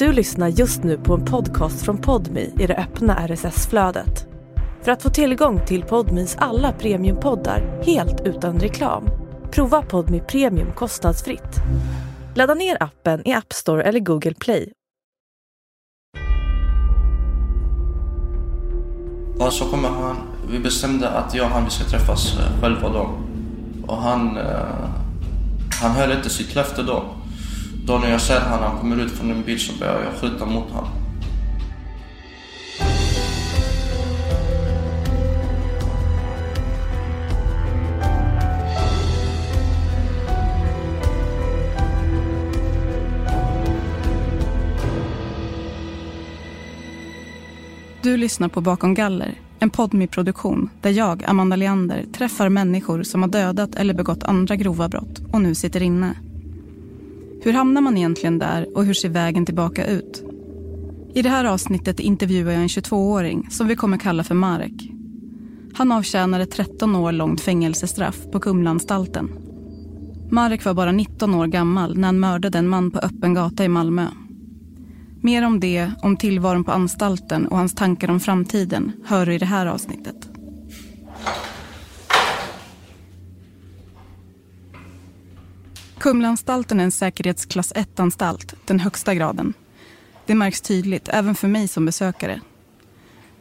[0.00, 4.26] Du lyssnar just nu på en podcast från Podmi i det öppna RSS-flödet.
[4.82, 9.04] För att få tillgång till Podmis alla premiumpoddar helt utan reklam,
[9.50, 11.56] prova Podmi Premium kostnadsfritt.
[12.34, 14.72] Ladda ner appen i App Store eller Google Play.
[19.38, 20.16] Och så kommer han,
[20.50, 23.10] vi bestämde att jag och han vi ska träffas eh, själva då.
[23.86, 24.88] Och han, eh,
[25.82, 27.04] han höll inte sitt löfte då.
[27.84, 30.46] Då när jag ser honom, han kommer ut från en bil så börjar jag skjuta
[30.46, 30.90] mot honom.
[48.02, 53.28] Du lyssnar på Bakom galler, en podmi-produktion där jag, Amanda Leander, träffar människor som har
[53.28, 56.14] dödat eller begått andra grova brott och nu sitter inne.
[57.42, 60.24] Hur hamnar man egentligen där och hur ser vägen tillbaka ut?
[61.14, 64.90] I det här avsnittet intervjuar jag en 22-åring som vi kommer kalla för Marek.
[65.74, 69.30] Han avtjänade 13 år långt fängelsestraff på Kumlaanstalten.
[70.30, 73.68] Marek var bara 19 år gammal när han mördade en man på öppen gata i
[73.68, 74.06] Malmö.
[75.22, 79.38] Mer om det, om tillvaron på anstalten och hans tankar om framtiden hör du i
[79.38, 80.28] det här avsnittet.
[86.00, 89.54] Kumlaanstalten är en säkerhetsklass 1-anstalt, den högsta graden.
[90.26, 92.40] Det märks tydligt, även för mig som besökare.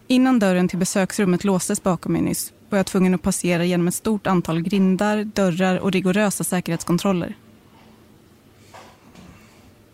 [0.08, 3.96] Innan dörren till besöksrummet låstes bakom mig nyss var jag tvungen att passera genom ett
[3.96, 7.36] stort antal grindar, dörrar och rigorösa säkerhetskontroller.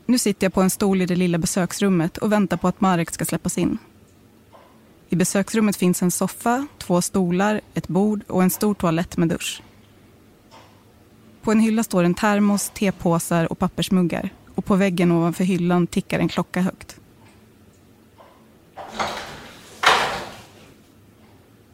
[0.05, 3.11] Nu sitter jag på en stol i det lilla besöksrummet och väntar på att Marek
[3.11, 3.77] ska släppas in.
[5.09, 9.61] I besöksrummet finns en soffa, två stolar, ett bord och en stor toalett med dusch.
[11.45, 14.29] På en hylla står en termos, tepåsar och pappersmuggar.
[14.55, 16.99] Och på väggen ovanför hyllan tickar en klocka högt.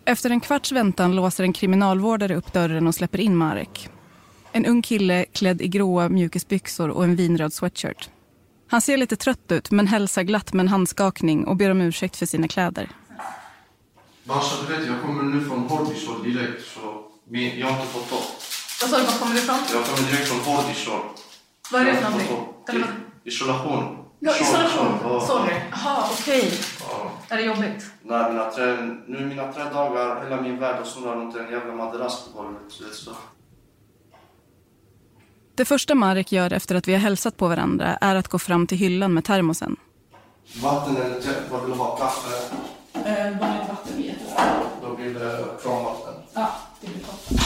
[0.06, 3.90] Efter en kvarts väntan låser en kriminalvårdare upp dörren och släpper in Marek.
[4.52, 8.10] En ung kille klädd i gråa mjukisbyxor och en vinröd sweatshirt.
[8.68, 12.16] Han ser lite trött ut men hälsar glatt med en handskakning och ber om ursäkt
[12.16, 12.90] för sina kläder.
[14.24, 18.18] Bara du vet, jag kommer nu från Hårdisår direkt så jag har inte fått ta.
[18.82, 19.56] Vad sa du, var kommer du ifrån?
[19.74, 21.00] Jag kommer direkt från Hårdisår.
[21.72, 22.38] Vad är det för någonting?
[23.24, 23.98] Isolation.
[24.20, 24.88] Ja, isolation.
[25.02, 25.22] så- ja.
[25.28, 25.56] Sorry.
[25.72, 26.60] Jaha, okej.
[26.90, 27.12] Ja.
[27.30, 27.86] Är det jobbigt?
[28.04, 28.66] Nej, mina tre,
[29.08, 32.62] nu mina tre dagar, hela min värld har snurrat runt en jävla madrass på golvet.
[32.92, 33.12] Så.
[35.56, 38.68] Det första Marek gör efter att vi har hälsat på varandra är att gå fram
[38.68, 39.76] till hyllan med termosen.
[40.64, 41.96] Vatten eller te, vad vill du ha?
[41.98, 42.56] Kaffe?
[42.94, 44.44] Eh, vanligt vatten blir jättebra.
[44.82, 46.14] Då blir det kranvatten.
[46.34, 47.38] Ja, det blir toppen.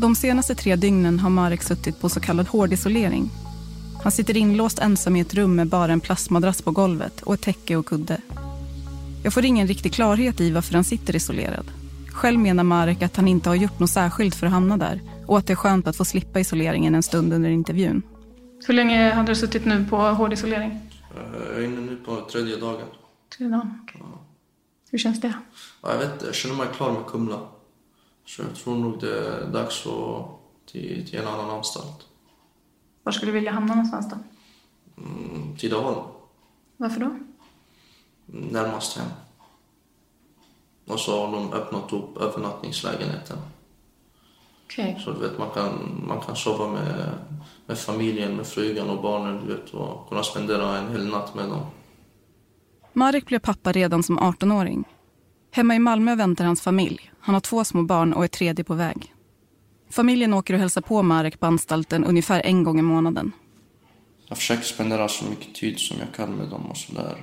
[0.00, 3.30] De senaste tre dygnen har Marek suttit på så kallad hårdisolering.
[4.02, 7.40] Han sitter inlåst ensam i ett rum med bara en plastmadrass på golvet och ett
[7.42, 8.20] täcke och kudde.
[9.24, 11.66] Jag får ingen riktig klarhet i varför han sitter isolerad.
[12.12, 15.38] Själv menar Marek att han inte har gjort något särskilt för att hamna där och
[15.38, 18.02] att det är skönt att få slippa isoleringen en stund under intervjun.
[18.66, 20.70] Hur länge hade du suttit nu på hård isolering?
[20.70, 22.86] Eh, Jag är inne nu på tredje dagen.
[23.38, 23.70] Tre dagar.
[23.82, 24.02] okej.
[24.90, 25.32] Hur känns det?
[25.82, 27.38] Ja, Jag vet inte, jag känner mig klar med Kumla.
[28.30, 30.26] Så jag tror nog det är dags att
[30.66, 32.06] till, till en annan anstalt.
[33.02, 34.16] Var skulle du vilja hamna någonstans då?
[35.02, 36.06] Mm, Tidaholm,
[36.76, 37.18] Varför då?
[38.26, 39.08] närmast hem.
[40.86, 43.38] Och så har de öppnat upp övernattningslägenheten.
[44.64, 45.00] Okej.
[45.04, 47.14] Så du vet, man kan, man kan sova med,
[47.66, 51.48] med familjen, med frugan och barnen, du vet, och kunna spendera en hel natt med
[51.48, 51.66] dem.
[52.92, 54.84] Marek blev pappa redan som 18-åring.
[55.52, 57.10] Hemma i Malmö väntar hans familj.
[57.20, 59.14] Han har två små barn och är tredje på väg.
[59.90, 63.32] Familjen åker och hälsar på Marek på anstalten ungefär en gång i månaden.
[64.28, 67.16] Jag försöker spendera så mycket tid som jag kan med dem och sådär.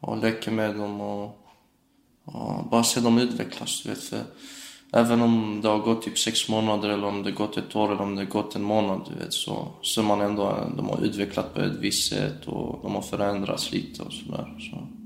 [0.00, 1.24] Och leka med dem och,
[2.24, 3.82] och bara se dem utvecklas.
[3.82, 4.20] Du vet, för
[4.92, 8.02] även om det har gått typ sex månader eller om det gått ett år eller
[8.02, 11.54] om det gått en månad, du vet, så ser man ändå att de har utvecklats
[11.54, 14.70] på ett visst sätt och de har förändrats lite och sådär.
[14.70, 15.01] Så.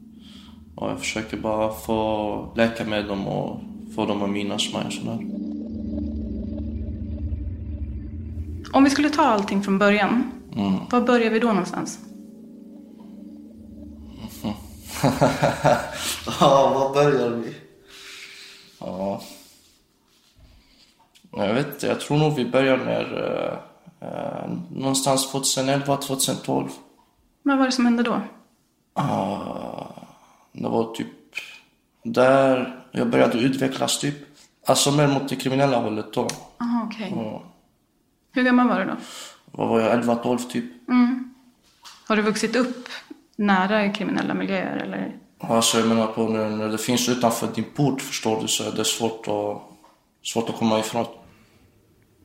[0.76, 3.60] Och jag försöker bara få leka med dem och
[3.94, 5.18] få dem att minnas mig och sådär.
[8.72, 10.74] Om vi skulle ta allting från början, Mm.
[10.90, 11.98] var börjar vi då någonstans?
[16.40, 17.54] Ja, var börjar vi?
[18.80, 19.20] Ja.
[21.32, 23.02] Jag vet inte, jag tror nog vi börjar när...
[23.24, 26.68] Eh, eh, någonstans 2011, 2012.
[27.42, 28.20] Vad var det som hände då?
[28.94, 29.65] Ah,
[30.56, 31.06] det var typ
[32.02, 34.14] där jag började utvecklas typ.
[34.66, 36.28] Alltså mer mot det kriminella hållet då.
[36.60, 37.12] Aha, okej.
[37.16, 37.42] Ja.
[38.32, 38.96] Hur gammal var du då?
[39.56, 40.64] vad var jag, 11-12 typ.
[42.08, 42.88] Har du vuxit upp
[43.36, 45.16] nära kriminella miljöer eller?
[45.38, 48.76] Alltså jag menar på när, när det finns utanför din port förstår du så är
[48.76, 49.62] det svårt att,
[50.24, 51.06] svårt att komma ifrån.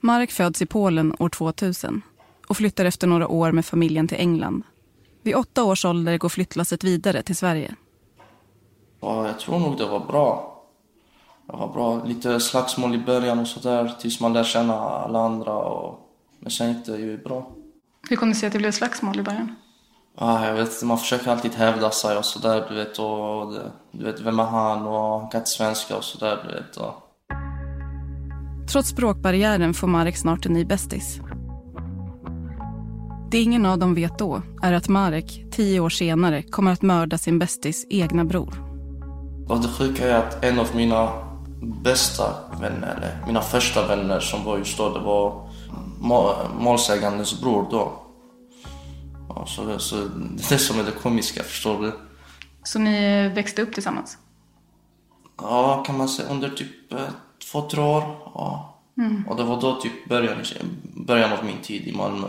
[0.02, 2.02] Marek föds i Polen år 2000
[2.48, 4.64] och flyttar efter några år med familjen till England.
[5.24, 7.76] Vid åtta års ålder går flyttlasset vidare till Sverige.
[9.02, 10.62] Ja, jag tror nog det var bra.
[11.48, 12.04] Det var bra.
[12.04, 15.54] Lite slagsmål i början och sådär tills man lär känna alla andra.
[15.54, 16.00] Och...
[16.40, 17.52] Men sen gick det ju bra.
[18.10, 19.56] Hur kom det sig att det blev slagsmål i början?
[20.20, 23.00] Ja, jag vet man försöker alltid hävda sig och sådär du vet.
[23.00, 26.54] Och det, du vet, vem är han och han kan inte svenska och sådär du
[26.54, 26.78] vet.
[26.78, 26.94] Och...
[28.72, 31.20] Trots språkbarriären får Marek snart en ny bästis.
[33.32, 37.18] Det ingen av dem vet då är att Marek, tio år senare, kommer att mörda
[37.18, 38.71] sin bästis egna bror.
[39.52, 41.12] Och det sjuka är att en av mina
[41.62, 45.50] bästa vänner, eller mina första vänner som var just då, det var
[46.00, 47.92] må- målsägandens bror då.
[49.30, 52.00] Ja, så, det, så det är det som är det komiska, förstår du?
[52.64, 54.18] Så ni växte upp tillsammans?
[55.42, 57.00] Ja, kan man säga under typ eh,
[57.52, 58.04] två, tre år.
[58.36, 58.78] Ja.
[59.28, 60.38] Och det var då typ början,
[60.96, 62.28] början av min tid i Malmö.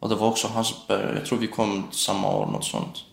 [0.00, 1.16] Och det var också hans början.
[1.16, 3.04] Jag tror vi kom samma år, något sånt.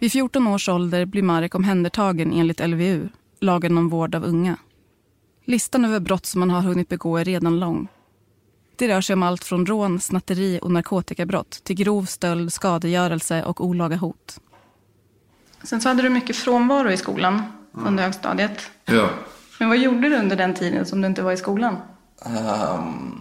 [0.00, 3.08] Vid 14 års ålder blir Marek omhändertagen enligt LVU,
[3.40, 4.56] lagen om vård av unga.
[5.44, 7.88] Listan över brott som man har hunnit begå är redan lång.
[8.76, 13.64] Det rör sig om allt från rån, snatteri och narkotikabrott till grov stöld, skadegörelse och
[13.64, 14.40] olaga hot.
[15.62, 17.42] Sen så hade du mycket frånvaro i skolan
[17.72, 18.70] under högstadiet.
[18.84, 19.10] Ja.
[19.58, 21.76] Men vad gjorde du under den tiden som du inte var i skolan?
[22.24, 23.20] Ehm,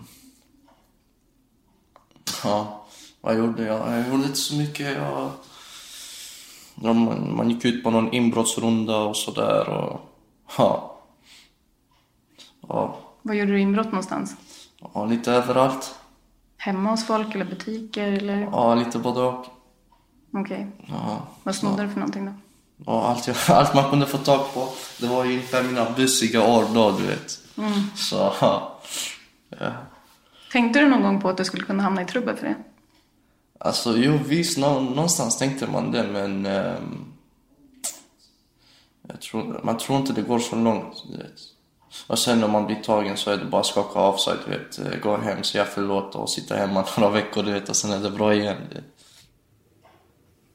[2.43, 2.87] ja,
[3.21, 3.91] vad gjorde jag?
[3.91, 4.97] Jag gjorde inte så mycket.
[4.97, 5.31] Jag,
[6.81, 9.69] ja, man, man gick ut på någon inbrottsrunda och sådär.
[9.69, 9.99] Och,
[10.57, 10.93] ja.
[12.69, 14.35] Ja, Var gjorde du inbrott någonstans?
[14.93, 15.95] ja, lite överallt.
[16.57, 18.41] Hemma hos folk eller butiker eller?
[18.51, 19.45] Ja, lite både och.
[20.33, 20.67] Okej.
[20.87, 21.21] Ja.
[21.43, 22.31] Vad snodde du för någonting då?
[22.91, 24.67] Och allt, jag, allt man kunde få tag på.
[24.99, 27.39] Det var ju ungefär mina bussiga år då, du vet.
[27.95, 28.77] Så, ja.
[30.51, 32.55] Tänkte du någon gång på att du skulle kunna hamna i trubbel för det?
[33.59, 37.13] Alltså jo visst, nå, någonstans tänkte man det men um,
[39.07, 41.03] jag tror, man tror inte det går så långt.
[41.11, 41.39] Du vet.
[42.07, 44.51] Och sen när man blir tagen så är det bara att skaka av sig, du
[44.51, 44.79] vet.
[44.79, 47.69] Eh, gå hem, säga förlåt och sitta hemma några veckor, du vet.
[47.69, 48.57] Och sen är det bra igen.
[48.69, 48.85] Du vet.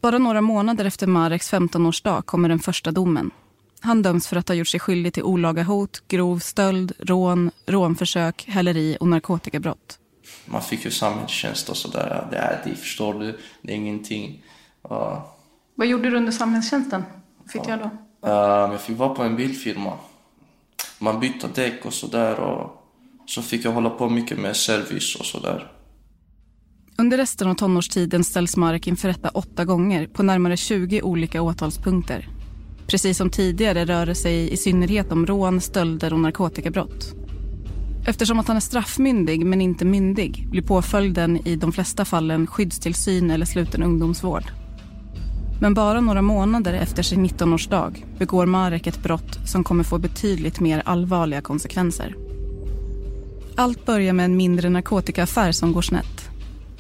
[0.00, 3.30] Bara några månader efter Mareks 15-årsdag kommer den första domen.
[3.80, 8.44] Han döms för att ha gjort sig skyldig till olaga hot, grov stöld, rån, rånförsök,
[8.48, 9.98] häleri och narkotikabrott.
[10.46, 12.26] Man fick ju samhällstjänst och sådär.
[12.30, 13.38] Det är det, förstår du.
[13.62, 14.44] Det är ingenting.
[14.82, 15.34] Ja.
[15.74, 17.04] Vad gjorde du under samhällstjänsten?
[17.38, 17.90] Vad fick du göra
[18.20, 18.28] då?
[18.28, 19.92] Ehm, jag fick vara på en bilfirma.
[20.98, 22.40] Man bytte däck och sådär.
[22.40, 22.82] Och
[23.26, 25.72] så fick jag hålla på mycket med service och sådär.
[26.96, 32.28] Under resten av tonårstiden ställs Marek inför rätta åtta gånger på närmare 20 olika åtalspunkter.
[32.86, 37.21] Precis som tidigare rör det sig i synnerhet om rån, stölder och narkotikabrott.
[38.06, 43.30] Eftersom att han är straffmyndig men inte myndig blir påföljden i de flesta fallen skyddstillsyn
[43.30, 44.44] eller sluten ungdomsvård.
[45.60, 50.60] Men bara några månader efter sin 19-årsdag begår Marek ett brott som kommer få betydligt
[50.60, 52.16] mer allvarliga konsekvenser.
[53.56, 56.30] Allt börjar med en mindre narkotikaaffär som går snett.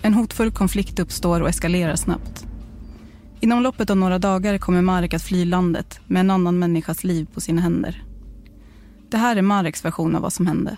[0.02, 2.46] En hotfull konflikt uppstår och eskalerar snabbt.
[3.40, 7.26] Inom loppet av några dagar kommer Marek att fly landet med en annan människas liv
[7.34, 8.04] på sina händer.
[9.10, 10.76] Det här är Mareks version av vad som hände.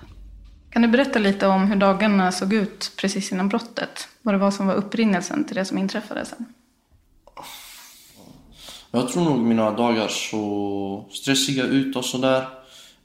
[0.74, 4.08] Kan du berätta lite om hur dagarna såg ut precis innan brottet?
[4.22, 6.44] Vad det var som var upprinnelsen till det som inträffade sen?
[8.90, 12.48] Jag tror nog mina dagar så stressiga ut och sådär.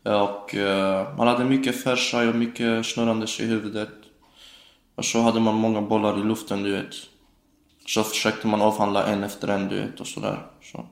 [0.04, 3.94] Och eh, man hade mycket för sig och mycket snurrandes i huvudet.
[4.96, 6.96] Och så hade man många bollar i luften, du vet.
[7.86, 10.46] Så försökte man avhandla en efter en, du vet, och sådär.
[10.64, 10.86] Så,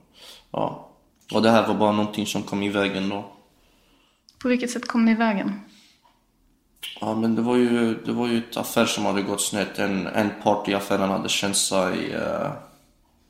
[0.51, 0.89] ja.
[1.34, 3.31] Och det här var bara någonting som kom i vägen då.
[4.39, 5.62] På vilket sätt kom ni i vägen?
[7.01, 9.79] Ja, men det var ju, det var ju ett affär som hade gått snett.
[9.79, 12.51] En, en part i affären hade känt sig eh,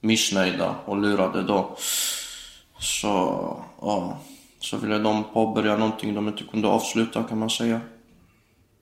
[0.02, 1.78] missnöjda och lurade då.
[2.80, 3.08] Så,
[3.82, 4.18] ja.
[4.60, 7.82] Så ville de påbörja någonting de inte kunde avsluta kan man säga.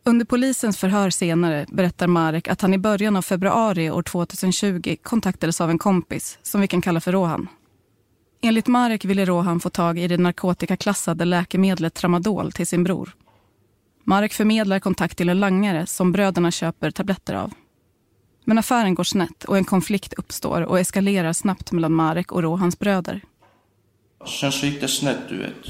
[0.05, 5.61] Under polisens förhör senare berättar Marek att han i början av februari år 2020 kontaktades
[5.61, 7.47] av en kompis som vi kan kalla för Rohan.
[8.41, 13.15] Enligt Marek ville Rohan få tag i det narkotikaklassade läkemedlet Tramadol till sin bror.
[14.07, 17.53] Marek förmedlar kontakt till en langare som bröderna köper tabletter av.
[18.43, 22.79] Men affären går snett och en konflikt uppstår och eskalerar snabbt mellan Marek och Rohans
[22.79, 23.21] bröder.
[24.39, 25.65] Sen så gick det snett, du vet.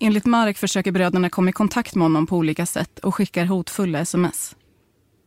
[0.00, 3.98] Enligt Marek försöker bröderna komma i kontakt med honom på olika sätt och skickar hotfulla
[3.98, 4.56] sms.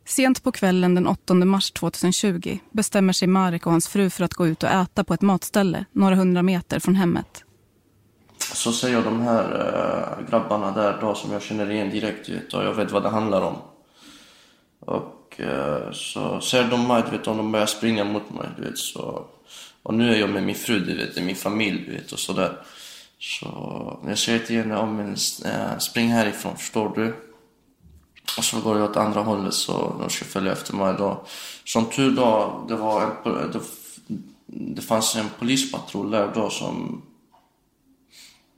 [0.06, 4.34] Sent på kvällen den 8 mars 2020 bestämmer sig Marek och hans fru för att
[4.34, 7.44] gå ut och äta på ett matställe några hundra meter från hemmet.
[8.52, 9.44] Så säger de här
[10.20, 13.08] äh, grabbarna där då som jag känner igen direkt vet, och jag vet vad det
[13.08, 13.56] handlar om.
[14.80, 18.62] Och äh, så ser de mig, du vet, och de börjar springa mot mig, du
[18.62, 19.24] vet, så...
[19.82, 22.56] Och nu är jag med min fru, du vet, min familj, du vet, och sådär.
[23.18, 27.14] Så jag säger till henne, om en, äh, spring härifrån, förstår du?
[28.38, 31.24] Och så går jag åt andra hållet så de ska följa efter mig då.
[31.64, 33.10] Som tur då, det var en,
[33.52, 33.60] det,
[34.46, 37.02] det fanns en polispatrull där då som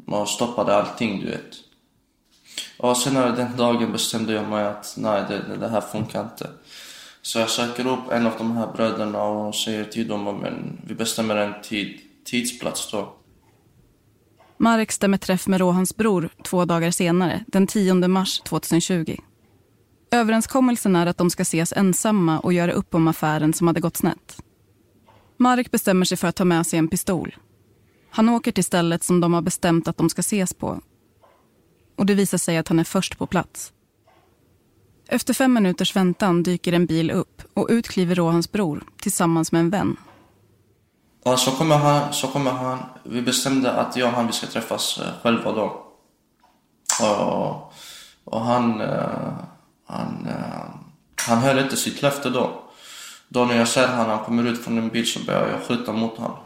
[0.06, 1.56] man stoppade allting, du vet.
[2.78, 6.50] Och senare den dagen bestämde jag mig att nej, det, det här funkar inte.
[7.22, 10.94] Så jag söker upp en av de här bröderna och säger till dem men vi
[10.94, 13.12] bestämmer en tid, tidsplats då.
[14.58, 19.16] Marek stämmer träff med Rohans bror två dagar senare, den 10 mars 2020.
[20.10, 23.96] Överenskommelsen är att de ska ses ensamma och göra upp om affären som hade gått
[23.96, 24.42] snett.
[25.36, 27.36] Marek bestämmer sig för att ta med sig en pistol.
[28.16, 30.80] Han åker till stället som de har bestämt att de ska ses på.
[31.96, 33.72] Och det visar sig att han är först på plats.
[35.08, 39.60] Efter fem minuters väntan dyker en bil upp och ut kliver Rohans bror tillsammans med
[39.60, 39.96] en vän.
[41.24, 42.78] Ja, så kommer han, så kommer han.
[43.02, 45.82] Vi bestämde att jag och han vi ska träffas eh, själva då.
[47.02, 47.72] Och,
[48.24, 49.32] och han, eh,
[49.86, 50.64] han, eh,
[51.28, 52.62] han höll inte sitt löfte då.
[53.28, 55.92] Då när jag ser honom, han kommer ut från en bil så börjar jag skjuta
[55.92, 56.45] mot honom.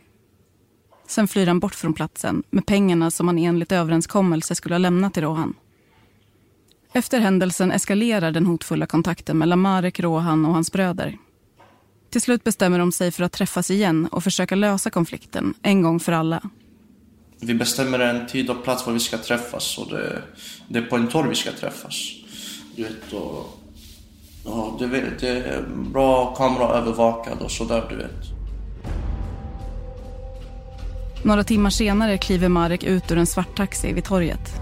[1.11, 5.13] Sen flyr han bort från platsen med pengarna som han enligt överenskommelse skulle ha lämnat
[5.13, 5.53] till Rohan.
[6.93, 11.17] Efter händelsen eskalerar den hotfulla kontakten mellan Marek, Rohan och hans bröder.
[12.09, 15.99] Till slut bestämmer de sig för att träffas igen och försöka lösa konflikten en gång
[15.99, 16.41] för alla.
[17.39, 20.23] Vi bestämmer en tid och plats var vi ska träffas och det,
[20.67, 21.95] det är på en torg vi ska träffas.
[22.75, 23.59] Du vet, och,
[24.43, 24.87] och det,
[25.19, 28.30] det är bra kameraövervakad och sådär, du vet.
[31.23, 34.61] Några timmar senare kliver Marek ut ur en svart taxi vid torget.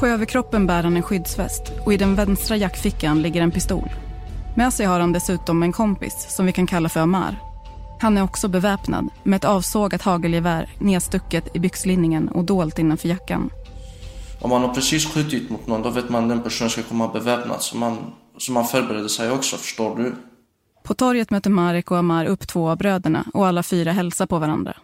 [0.00, 3.88] På överkroppen bär han en skyddsväst och i den vänstra jackfickan ligger en pistol.
[4.56, 7.36] Med sig har han dessutom en kompis som vi kan kalla för Amar.
[8.00, 13.50] Han är också beväpnad med ett avsågat hagelgevär nedstucket i byxlinningen och dolt innanför jackan.
[14.40, 17.08] Om man har precis skjutit mot någon då vet man att den personen ska komma
[17.08, 17.98] beväpnad så man,
[18.38, 20.14] så man förbereder sig också, förstår du?
[20.82, 24.38] På torget möter Marek och Amar upp två av bröderna och alla fyra hälsar på
[24.38, 24.76] varandra.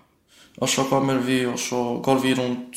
[0.56, 2.76] Och så kommer vi och så går vi runt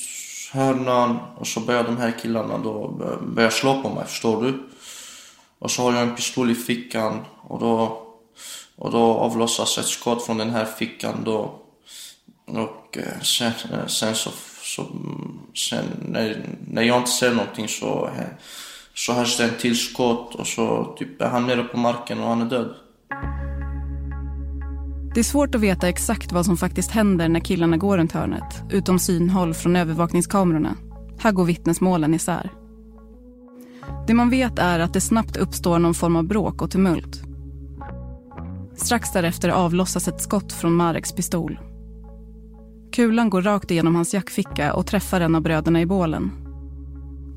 [0.51, 2.88] hörnan och så börjar de här killarna då
[3.21, 4.69] börja slå på mig, förstår du?
[5.59, 8.01] Och så har jag en pistol i fickan och då,
[8.75, 11.59] och då avlossas ett skott från den här fickan då.
[12.45, 14.29] Och eh, sen, eh, sen så,
[14.62, 14.86] så
[15.55, 18.27] sen när, när jag inte ser någonting så, eh,
[18.93, 22.29] så hörs det en till skott och så typ är han nere på marken och
[22.29, 22.75] han är död.
[25.20, 28.64] Det är svårt att veta exakt vad som faktiskt händer när killarna går runt hörnet,
[28.70, 30.76] utom synhåll från övervakningskamerorna.
[31.18, 32.52] Här går vittnesmålen isär.
[34.08, 37.22] Det man vet är att det snabbt uppstår någon form av bråk och tumult.
[38.76, 41.60] Strax därefter avlossas ett skott från Mareks pistol.
[42.92, 46.32] Kulan går rakt igenom hans jackficka och träffar en av bröderna i bålen.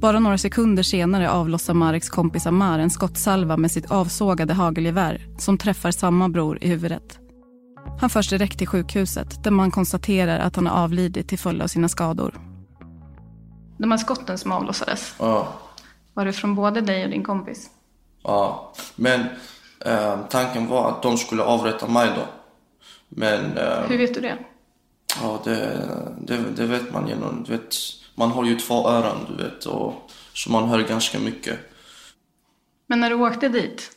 [0.01, 5.59] Bara några sekunder senare avlossar Mareks kompis Amar en skottsalva med sitt avsågade hagelgevär som
[5.59, 7.19] träffar samma bror i huvudet.
[8.01, 11.67] Han förs direkt till sjukhuset där man konstaterar att han har avlidit till följd av
[11.67, 12.41] sina skador.
[13.79, 15.49] De här skotten som avlossades, Ja.
[16.15, 17.71] var det från både dig och din kompis?
[18.23, 19.21] Ja, men
[19.85, 22.23] eh, tanken var att de skulle avrätta mig då.
[23.09, 24.39] Men eh, Hur vet du det?
[25.23, 25.89] ja, det,
[26.21, 27.75] det, det vet man genom, du vet,
[28.15, 31.59] man har ju två öron du vet och så man hör ganska mycket.
[32.87, 33.91] Men när du åkte dit,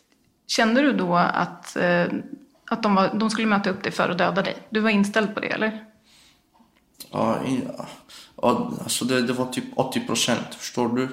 [0.47, 2.05] kände du då att, eh,
[2.65, 4.57] att de, var, de skulle möta upp dig för att döda dig?
[4.69, 5.86] Du var inställd på det, eller?
[7.12, 7.39] Ja,
[8.36, 11.10] ja, alltså det, det var typ 80 procent, förstår du?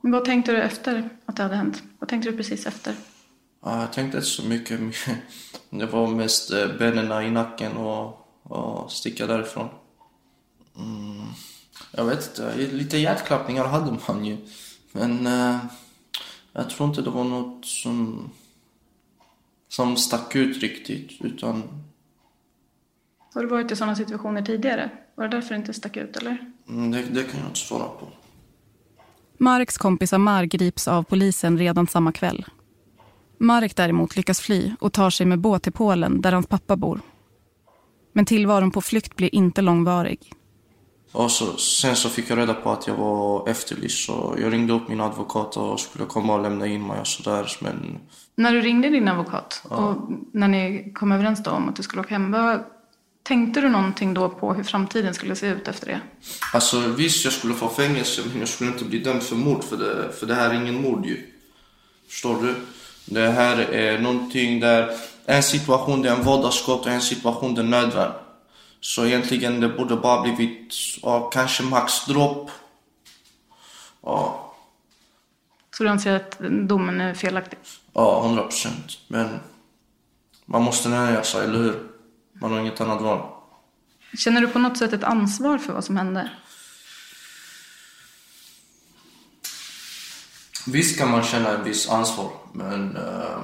[0.00, 1.82] Men Vad tänkte du efter att det hade hänt?
[1.98, 2.94] Vad tänkte du precis efter?
[3.64, 4.80] Ja, jag tänkte inte så mycket.
[5.70, 9.68] Det var mest eh, benen i nacken och, och sticka därifrån.
[10.76, 11.26] Mm,
[11.90, 14.36] jag vet inte, lite hjärtklappningar hade man ju.
[14.92, 15.58] Men eh,
[16.52, 18.30] jag tror inte det var något som,
[19.68, 21.12] som stack ut riktigt.
[21.20, 21.62] Utan
[23.34, 24.90] Har du varit i sådana situationer tidigare?
[25.14, 26.38] Var det därför det inte stack ut eller?
[26.68, 28.08] mm, det, det kan jag inte svara på.
[29.38, 32.44] Marks kompis Amar grips av polisen redan samma kväll.
[33.38, 37.00] Marek däremot lyckas fly och tar sig med båt till Polen där hans pappa bor.
[38.12, 40.32] Men tillvaron på flykt blir inte långvarig.
[41.12, 44.72] Och så, sen så fick jag reda på att jag var efterlyst så jag ringde
[44.72, 47.56] upp min advokat och skulle komma och lämna in mig och sådär.
[47.60, 47.98] Men
[48.38, 49.96] När du ringde din advokat och
[50.32, 52.64] när ni kom överens då om att du skulle åka hem, vad,
[53.22, 56.00] tänkte du någonting då på hur framtiden skulle se ut efter det?
[56.52, 59.76] Alltså visst, jag skulle få fängelse men jag skulle inte bli dömd för mord för
[59.76, 61.30] det, för det här är ingen mord ju.
[62.08, 62.54] Förstår du?
[63.04, 64.90] Det här är någonting där,
[65.26, 68.12] en situation är en vådaskott och en situation är nödvärn.
[68.80, 72.50] Så egentligen det borde bara blivit, ja, kanske max dråp.
[74.02, 74.54] Ja,
[75.76, 76.38] Så du anser att
[76.68, 77.58] domen är felaktig?
[77.96, 78.98] Ja, 100 procent.
[79.08, 79.40] Men
[80.46, 81.90] man måste nöja sig, eller hur?
[82.32, 83.32] Man har inget annat val.
[84.18, 86.30] Känner du på något sätt ett ansvar för vad som hände?
[90.66, 93.42] Visst kan man känna en viss ansvar, men eh,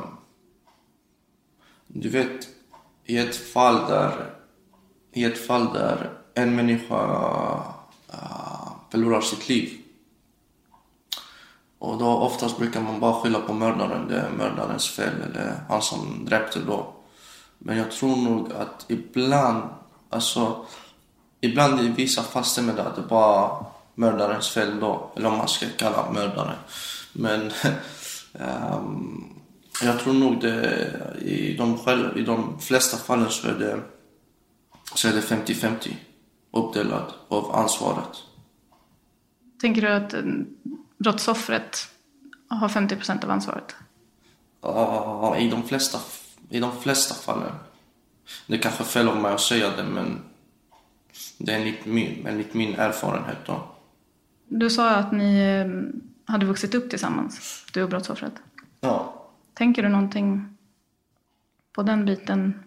[1.87, 2.49] du vet,
[3.05, 4.35] i ett fall där,
[5.13, 7.05] i ett fall där en människa
[8.15, 9.82] uh, förlorar sitt liv
[11.83, 15.83] och då oftast brukar man bara skylla på mördaren, det är mördarens fel eller han
[15.83, 16.93] som dräpte då.
[17.59, 19.63] Men jag tror nog att ibland,
[20.09, 20.67] alltså
[21.41, 25.49] ibland i vissa fall stämmer det att det bara mördarens fel då, eller om man
[25.49, 26.57] ska kalla mördaren.
[27.13, 27.51] Men
[28.33, 29.25] um,
[29.83, 30.91] jag tror nog det
[31.23, 33.81] i de, själv, i de flesta fallen så är det,
[34.95, 35.95] så är det 50-50
[36.53, 38.17] uppdelat av ansvaret.
[39.61, 40.15] Tänker du att
[41.03, 41.89] brottsoffret
[42.49, 43.77] har 50 procent av ansvaret?
[44.61, 45.99] Ja, i de flesta,
[46.49, 47.53] i de flesta fallen.
[48.47, 50.23] Det kanske fel av mig att säga det, men
[51.39, 53.69] det är enligt min, enligt min erfarenhet då.
[54.49, 58.35] Du sa att ni eh, hade vuxit upp tillsammans, du och brottsoffret.
[58.81, 59.29] Ja.
[59.55, 60.57] Tänker du någonting
[61.73, 62.63] på den biten?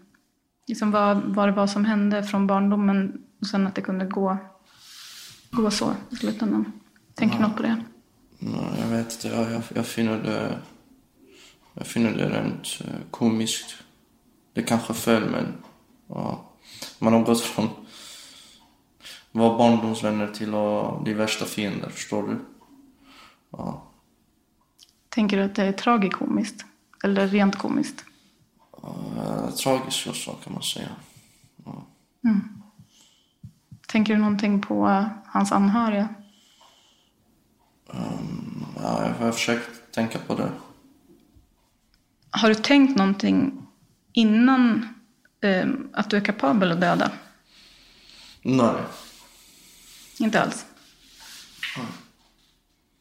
[0.67, 4.37] Liksom vad, vad det var som hände från barndomen och sen att det kunde gå,
[5.51, 6.71] gå så i slutändan?
[7.13, 7.83] Tänker du något på det?
[8.47, 9.27] Nej, jag vet inte.
[9.27, 10.59] Jag, jag, jag finner det...
[11.73, 13.75] Jag finner det rent eh, komiskt.
[14.53, 15.53] Det är kanske fel, men...
[16.07, 16.51] Ja.
[16.99, 17.69] Man har gått från
[19.31, 22.39] vara barndomsvänner till att bli värsta fiender, förstår du?
[23.51, 23.83] Ja.
[25.09, 26.65] Tänker du att det är tragikomiskt?
[27.03, 28.05] Eller rent komiskt?
[28.83, 30.89] Uh, tragiskt också, kan man säga.
[33.87, 36.09] Tänker du någonting på hans anhöriga?
[38.75, 40.51] Ja, jag har försökt tänka på det.
[42.29, 43.67] Har du tänkt någonting
[44.13, 44.87] innan
[45.41, 47.11] eh, att du är kapabel att döda?
[48.41, 48.75] Nej.
[50.19, 50.65] Inte alls?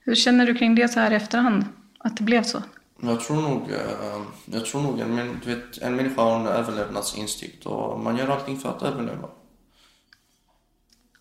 [0.00, 1.64] Hur känner du kring det så här i efterhand?
[1.98, 2.62] Att det blev så?
[3.00, 7.66] Jag tror nog, eh, jag tror nog en, du vet, en människa har en överlevnadsinstinkt
[7.66, 9.28] och man gör allting för att överleva.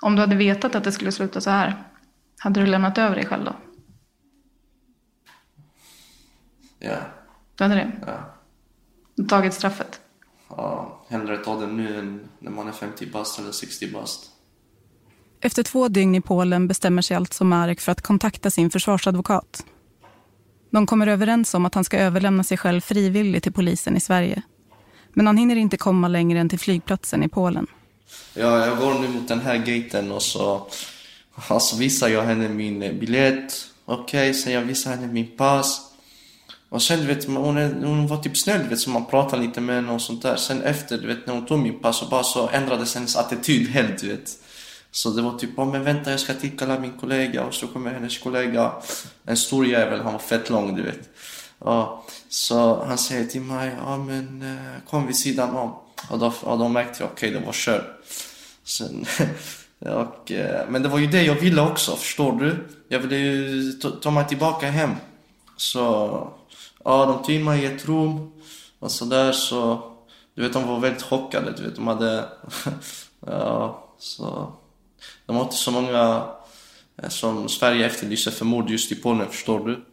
[0.02, 1.84] Om du hade vetat att det skulle sluta så här,
[2.43, 3.56] hade du lämnat över dig själv då?
[6.79, 6.97] Ja,
[7.56, 7.91] Du hade det?
[8.08, 8.34] ja.
[9.15, 9.99] Du tagit straffet?
[10.49, 10.99] ja.
[11.10, 14.29] Hellre ta det nu än när man är 50 bast eller 60 bast.
[15.41, 19.65] Efter två dygn i Polen bestämmer sig alltså Marek för att kontakta sin försvarsadvokat.
[20.69, 24.41] De kommer överens om att han ska överlämna sig själv frivilligt till polisen i Sverige.
[25.13, 27.67] Men han hinner inte komma längre än till flygplatsen i Polen.
[28.34, 30.67] Ja, jag går nu mot den här gaten och så,
[31.36, 33.67] och så visar jag henne min eh, biljett.
[33.86, 35.82] Okej, sen jag visar henne min pass.
[36.69, 39.41] Och sen du vet, hon, är, hon var typ snäll, du vet, så man pratade
[39.41, 40.36] lite med henne och sånt där.
[40.36, 43.69] Sen efter, du vet, när hon tog min pass så bara så ändrades hennes attityd
[43.69, 44.30] helt, du vet.
[44.91, 47.93] Så det var typ, ja men vänta jag ska tillkalla min kollega och så kommer
[47.93, 48.72] hennes kollega,
[49.26, 51.10] en stor jävel, han var fett lång, du vet.
[51.60, 55.76] Ja, så han säger till mig, ja men eh, kom vid sidan om.
[56.10, 58.00] Och då, och då märkte jag, okej det var kört.
[58.63, 59.06] Sen,
[59.86, 62.67] och, eh, men det var ju det jag ville också, förstår du?
[62.88, 64.91] Jag ville ju ta, mig tillbaka hem.
[65.58, 65.80] Så,
[66.84, 68.32] ja de tog in mig i ett rum
[68.80, 69.91] och sådär så,
[70.36, 72.26] du vet de var väldigt chockade, du vet de hade,
[73.26, 74.54] ja, så,
[75.26, 76.24] De har inte så många
[76.98, 79.86] eh, som Sverige efterlyser för mord just i Polen, förstår du?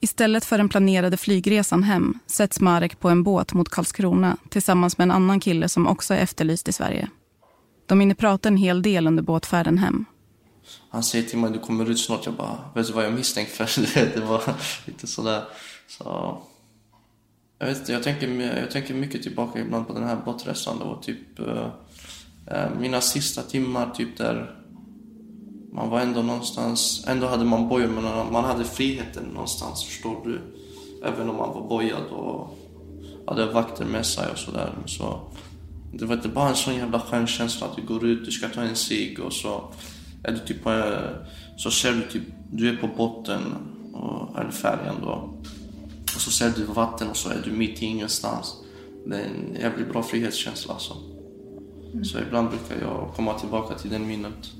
[0.00, 5.04] Istället för den planerade flygresan hem sätts Marek på en båt mot Karlskrona tillsammans med
[5.04, 7.08] en annan kille som också är efterlyst i Sverige.
[7.90, 10.04] De hinner prata en hel del under båtfärden hem.
[10.90, 12.26] Han säger till mig, du kommer ut snart.
[12.26, 13.64] Jag bara, vet du vad jag är misstänkt för?
[14.14, 14.42] Det var
[14.86, 15.44] lite sådär.
[15.88, 16.38] Så,
[17.58, 20.78] jag vet inte, jag tänker, jag tänker mycket tillbaka ibland på den här båtresan.
[20.78, 21.66] Det var typ eh,
[22.46, 24.56] eh, mina sista timmar typ där
[25.72, 30.40] man var ändå någonstans, ändå hade man bojor men man hade friheten någonstans, förstår du?
[31.04, 32.58] Även om man var bojad och
[33.26, 34.72] hade vakter med sig och sådär.
[34.86, 35.20] Så,
[35.92, 38.48] det var inte bara en sån jävla skön känsla att du går ut, du ska
[38.48, 39.72] ta en cigg och så
[40.22, 40.92] är du typ på,
[41.56, 42.22] så ser du typ,
[42.52, 43.40] du är på botten,
[43.92, 45.34] och, eller färjan då.
[46.14, 48.56] Och så ser du vatten och så är du mitt i ingenstans.
[49.06, 50.96] Det är en jävligt bra frihetskänsla alltså.
[51.92, 52.04] Mm.
[52.04, 54.50] Så ibland brukar jag komma tillbaka till den minnet.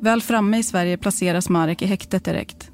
[0.00, 2.70] Väl framme i Sverige placeras Marek i häktet direkt.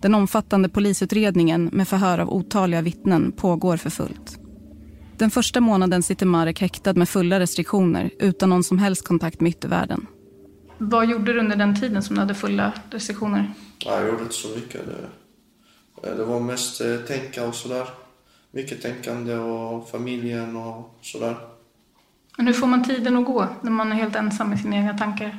[0.00, 4.41] Den omfattande polisutredningen med förhör av otaliga vittnen pågår för fullt.
[5.22, 9.50] Den första månaden sitter Marek häktad med fulla restriktioner utan någon som helst kontakt med
[9.50, 10.06] yttervärlden.
[10.78, 13.52] Vad gjorde du under den tiden som du hade fulla restriktioner?
[13.78, 14.80] jag gjorde inte så mycket.
[16.02, 17.88] Det, det var mest eh, tänka och sådär.
[18.50, 21.36] Mycket tänkande och familjen och sådär.
[22.36, 24.98] Men hur får man tiden att gå när man är helt ensam med sina egna
[24.98, 25.38] tankar?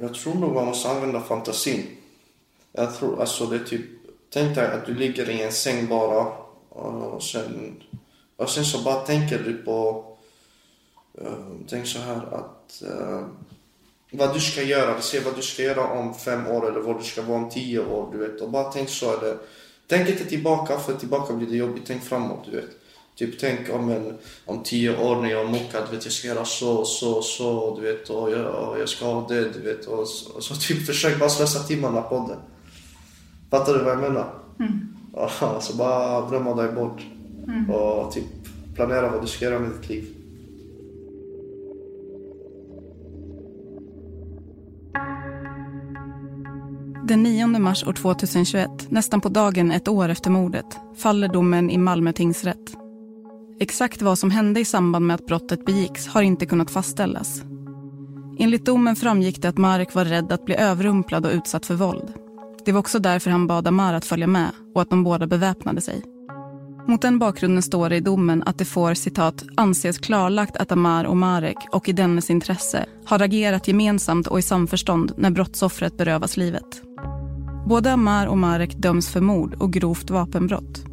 [0.00, 1.86] Jag tror nog man måste använda fantasin.
[2.72, 3.86] Jag tror, alltså det är typ,
[4.32, 6.26] tänk dig att du ligger i en säng bara
[6.74, 7.82] och sen,
[8.42, 10.04] och sen så bara tänker du på,
[11.20, 13.26] uh, tänk så här att uh,
[14.12, 17.04] vad du ska göra, ser vad du ska göra om fem år eller vad du
[17.04, 18.40] ska vara om tio år, du vet.
[18.40, 19.36] Och bara tänk så, eller,
[19.86, 22.70] tänk inte tillbaka för tillbaka blir det jobbigt, tänk framåt, du vet.
[23.16, 26.44] Typ tänk om, en, om tio år när jag är mockad, vet jag ska göra
[26.44, 28.10] så, så, så, du vet.
[28.10, 29.86] Och jag, och jag ska ha det, du vet.
[29.86, 30.00] Och,
[30.34, 32.38] och så typ försök bara slösa timmarna på det.
[33.50, 34.34] Fattar du vad jag menar?
[34.60, 34.88] Mm.
[35.60, 37.00] Så bara drömma dig bort.
[37.48, 37.70] Mm.
[37.70, 38.24] Och typ
[38.74, 40.04] planera vad du ska göra med ditt liv.
[47.04, 51.78] Den 9 mars år 2021, nästan på dagen ett år efter mordet, faller domen i
[51.78, 52.76] Malmö tingsrätt.
[53.60, 57.42] Exakt vad som hände i samband med att brottet begicks har inte kunnat fastställas.
[58.38, 62.12] Enligt domen framgick det att Marek var rädd att bli överrumplad och utsatt för våld.
[62.64, 65.80] Det var också därför han bad Amar att följa med och att de båda beväpnade
[65.80, 66.02] sig.
[66.86, 71.04] Mot den bakgrunden står det i domen att det får citat anses klarlagt att Amar
[71.04, 76.36] och Marek och i dennes intresse har agerat gemensamt och i samförstånd när brottsoffret berövas
[76.36, 76.82] livet.
[77.66, 80.84] Både Amar och Marek döms för mord och grovt vapenbrott.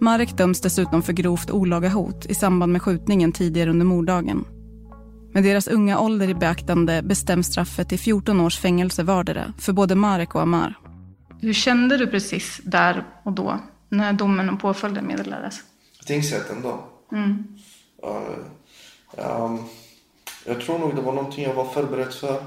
[0.00, 4.44] Marek döms dessutom för grovt olaga hot i samband med skjutningen tidigare under morddagen.
[5.34, 9.94] Med deras unga ålder i beaktande bestäms straffet till 14 års fängelse vardera för både
[9.94, 10.78] Marek och Amar.
[11.40, 13.60] Hur kände du precis där och då
[13.92, 15.60] när domen och påföljden meddelades?
[16.06, 16.84] Tingsrätten då?
[17.12, 17.44] Mm.
[18.04, 19.64] Uh, um,
[20.46, 22.44] jag tror nog det var någonting jag var förberedd för.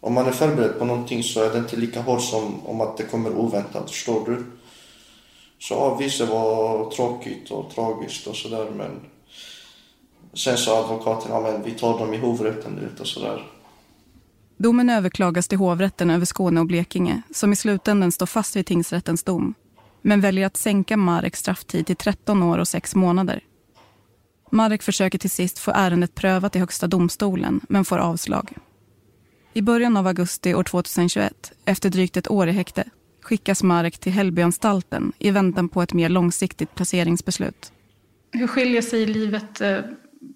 [0.00, 2.96] Om man är förberedd på någonting så är det inte lika hårt som om att
[2.96, 4.44] det kommer oväntat, förstår du?
[5.58, 9.00] Så ja, visst det var tråkigt och tragiskt och sådär men
[10.34, 13.46] sen sa advokaten, ja men vi tar dem i hovrätten och sådär.
[14.56, 19.22] Domen överklagas till hovrätten över Skåne och Blekinge som i slutändan står fast vid tingsrättens
[19.22, 19.54] dom
[20.06, 23.40] men väljer att sänka Mareks strafftid till 13 år och 6 månader.
[24.50, 28.52] Marek försöker till sist få ärendet prövat i Högsta domstolen men får avslag.
[29.52, 32.84] I början av augusti år 2021, efter drygt ett år i häkte,
[33.22, 37.72] skickas Marek till Hällbyanstalten i väntan på ett mer långsiktigt placeringsbeslut.
[38.32, 39.78] Hur skiljer sig livet eh,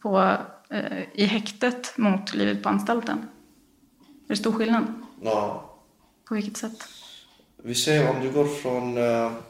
[0.03, 0.37] på,
[0.71, 3.19] eh, i häktet mot livet på anstalten?
[4.25, 4.85] Är det stor skillnad?
[5.23, 5.71] Ja.
[6.29, 6.85] På vilket sätt?
[7.63, 9.50] Vi ser om du går från uh, procent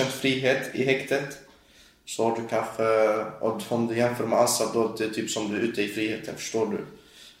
[0.00, 1.38] Känt frihet i häktet.
[2.04, 2.84] Så har du kanske,
[3.74, 6.34] om du jämför med Assad då, det är typ som du är ute i friheten,
[6.36, 6.78] förstår du?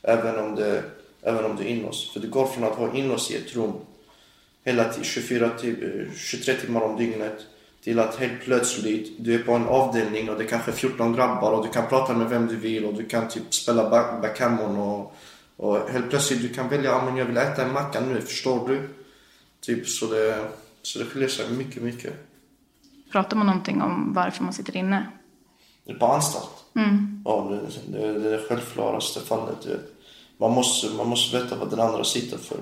[0.02, 0.82] Även om, det,
[1.22, 2.12] även om du är inlåst.
[2.12, 3.72] För du går från att vara inlåst i ett rum
[4.64, 5.50] hela tiden, 24
[6.16, 7.40] 23 timmar om dygnet
[7.84, 11.52] till att helt plötsligt du är på en avdelning och det är kanske 14 grabbar
[11.52, 13.90] och du kan prata med vem du vill och du kan typ spela
[14.22, 15.14] backgammon och,
[15.56, 18.68] och helt plötsligt du kan välja, ja men jag vill äta en macka nu, förstår
[18.68, 18.88] du?
[19.60, 20.48] Typ så det,
[20.82, 22.29] så det skiljer sig mycket, mycket.
[23.12, 25.06] Pratar man någonting om varför man sitter inne?
[25.98, 26.50] På anstalt?
[26.76, 27.22] Mm.
[27.24, 29.66] Ja, det, det, det är det självklaraste fallet.
[30.38, 32.58] Man måste, man måste veta vad den andra sitter för.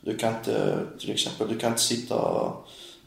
[0.00, 2.52] Du kan inte, till exempel, du kan inte sitta,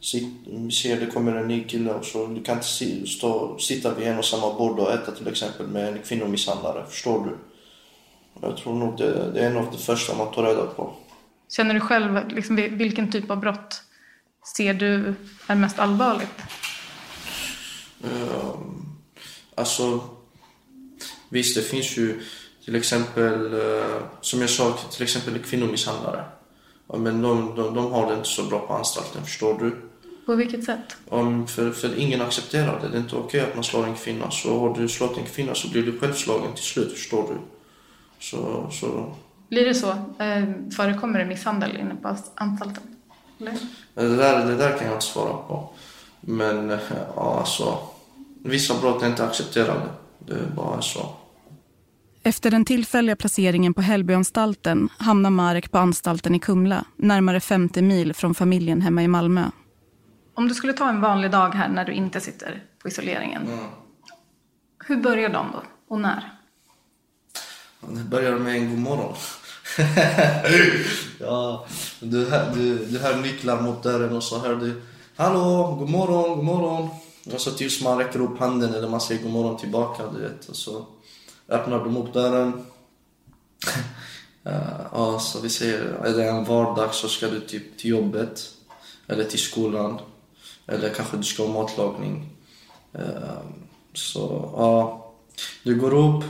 [0.00, 0.28] sit,
[0.72, 4.18] ser det kommer en ny kille och så, du kan inte stå, sitta vid en
[4.18, 7.36] och samma bord och äta till exempel med en kvinnomisshandlare, förstår du?
[8.40, 10.92] Jag tror nog det, det är en av det första man tar reda på.
[11.56, 13.82] Känner du själv, liksom, vilken typ av brott
[14.56, 15.14] ser du
[15.46, 16.42] är mest allvarligt?
[18.04, 18.96] Um,
[19.54, 20.00] alltså,
[21.28, 22.22] visst det finns ju
[22.64, 26.24] till exempel, uh, som jag sa, till exempel kvinnomisshandlare.
[26.86, 29.76] Men de, de, de har det inte så bra på anstalten, förstår du?
[30.26, 30.96] På vilket sätt?
[31.10, 32.88] Um, för, för ingen accepterar det.
[32.88, 34.30] Det är inte okej att man slår en kvinna.
[34.30, 37.38] Så har du slått en kvinna så blir du själv slagen till slut, förstår du?
[38.18, 39.14] Så, så...
[39.48, 39.90] Blir det så?
[40.18, 40.44] Eh,
[40.76, 42.82] förekommer det misshandel inne på anstalten?
[43.40, 43.58] Eller?
[43.94, 45.70] Det, där, det där kan jag inte svara på.
[46.20, 46.78] Men
[47.16, 47.78] ja, alltså,
[48.50, 49.88] vissa brott är inte accepterade.
[50.18, 51.14] Det är bara så.
[52.22, 58.14] Efter den tillfälliga placeringen på Hällbyanstalten hamnar Marek på anstalten i Kumla, närmare 50 mil
[58.14, 59.44] från familjen hemma i Malmö.
[60.34, 63.58] Om du skulle ta en vanlig dag här när du inte sitter på isoleringen, mm.
[64.86, 65.62] hur börjar de då?
[65.88, 66.32] Och när?
[67.80, 69.14] Det börjar med en god morgon.
[71.20, 71.66] ja,
[72.00, 74.82] du, du, du hör nycklar mot dörren och så hör du
[75.16, 76.88] Hallå, god morgon, god morgon.
[77.32, 80.48] Och så tills man räcker upp handen eller man säger god morgon tillbaka, du vet.
[80.48, 80.86] Och så
[81.48, 82.66] öppnar de upp dörren.
[84.92, 88.50] ja, så vi säger, är det en vardag så ska du typ till jobbet.
[89.06, 89.98] Eller till skolan.
[90.66, 92.28] Eller kanske du ska ha matlagning.
[92.92, 93.52] Ehm,
[93.92, 95.04] så ja,
[95.62, 96.24] du går upp,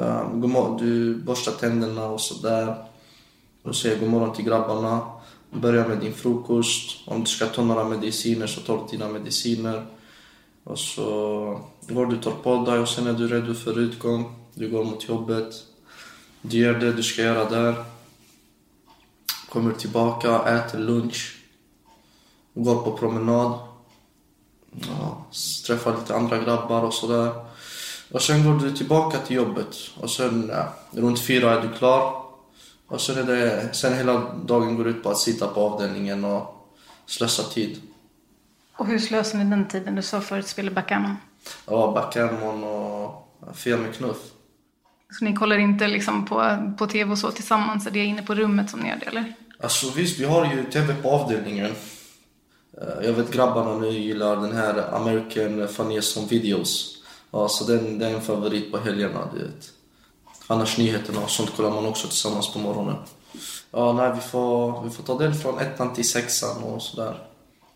[0.00, 2.74] ehm, du borstar tänderna och sådär.
[3.62, 5.06] Och säger god morgon till grabbarna.
[5.50, 7.08] Börja med din frukost.
[7.08, 9.86] Om du ska ta några mediciner så tar du dina mediciner.
[10.66, 14.34] Och så går du tar på dig och sen är du redo för utgång.
[14.54, 15.54] Du går mot jobbet.
[16.42, 17.84] Du gör det du ska göra där.
[19.48, 21.36] Kommer tillbaka, äter lunch.
[22.54, 23.58] Går på promenad.
[24.70, 25.26] Ja,
[25.66, 27.32] träffar lite andra grabbar och sådär.
[28.12, 29.76] Och sen går du tillbaka till jobbet.
[30.00, 32.22] Och sen ja, runt fyra är du klar.
[32.86, 36.68] Och sen, är det, sen hela dagen går ut på att sitta på avdelningen och
[37.06, 37.80] slösa tid.
[38.76, 39.94] Och hur slösar ni den tiden?
[39.94, 41.16] Du sa förut spela backgammon.
[41.66, 44.18] Ja, backgammon och fel med knuff.
[45.18, 47.86] Så ni kollar inte liksom på, på tv och så tillsammans?
[47.86, 49.34] Är det inne på rummet som ni gör det eller?
[49.60, 51.72] Alltså visst, vi har ju tv på avdelningen.
[53.02, 57.02] Jag vet grabbarna nu gillar den här American Funniest Home Videos.
[57.30, 59.70] Ja, så den, den är en favorit på helgerna, du vet.
[60.46, 62.96] Annars nyheterna och sånt kollar man också tillsammans på morgonen.
[63.70, 67.18] Ja, nej, vi får, vi får ta del från ettan till sexan och sådär.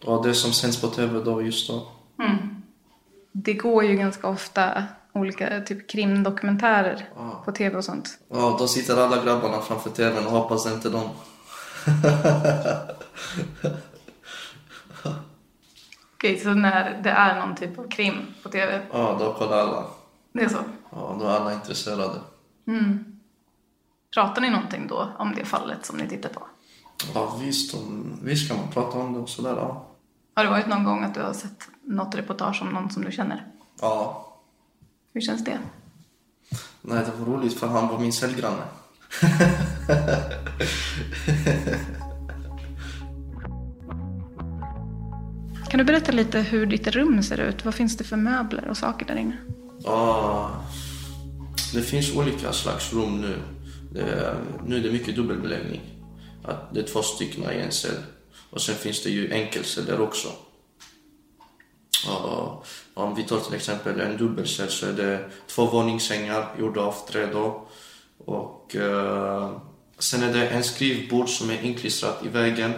[0.00, 1.88] Ja, det som sänds på tv då just då.
[2.18, 2.62] Mm.
[3.32, 7.42] Det går ju ganska ofta olika typ krimdokumentärer ja.
[7.44, 8.18] på tv och sånt.
[8.28, 11.02] Ja, då sitter alla grabbarna framför tvn och hoppas inte de.
[16.14, 18.82] Okej, så när det är någon typ av krim på tv?
[18.92, 19.84] Ja, då kollar alla.
[20.32, 20.58] Det är så?
[20.90, 22.20] Ja, då är alla intresserade.
[22.66, 23.20] Mm.
[24.14, 26.46] Pratar ni någonting då om det fallet som ni tittar på?
[27.14, 29.89] Ja, visst, om, visst kan man prata om det och sådär, ja.
[30.34, 33.12] Har det varit någon gång att du har sett något reportage om någon som du
[33.12, 33.46] känner?
[33.80, 34.26] Ja.
[35.14, 35.58] Hur känns det?
[36.82, 38.62] Nej, det var roligt för han var min cellgranne.
[45.70, 47.64] kan du berätta lite hur ditt rum ser ut?
[47.64, 49.36] Vad finns det för möbler och saker där inne?
[49.84, 50.50] Ja,
[51.74, 53.38] Det finns olika slags rum nu.
[53.92, 54.34] Det är,
[54.66, 55.80] nu är det mycket dubbelbeläggning.
[56.44, 58.02] Att det är två stycken i en cell.
[58.50, 60.28] Och sen finns det ju enkelceller också.
[62.08, 66.94] Och om vi tar till exempel en dubbelcell så är det två våningssängar gjorda av
[67.08, 67.66] trä då.
[68.24, 69.56] Och eh,
[69.98, 72.72] sen är det en skrivbord som är inklistrat i väggen.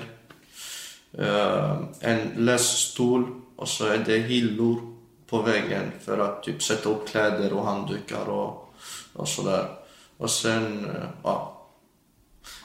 [1.19, 7.09] Eh, en lässtol och så är det hyllor på väggen för att typ sätta upp
[7.09, 8.75] kläder och handdukar och,
[9.13, 9.69] och sådär.
[10.17, 11.67] Och sen, eh, ja.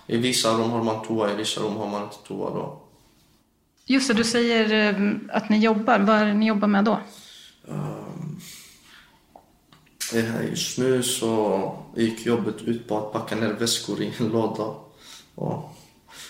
[0.08, 2.87] I vissa rum har man toa, i vissa rum har man inte toa då.
[3.90, 6.00] Just det, du säger eh, att ni jobbar.
[6.00, 7.00] Vad är det ni jobbar med då?
[10.14, 14.74] Här just nu så gick jobbet ut på att packa ner väskor i en låda.
[15.36, 15.76] Och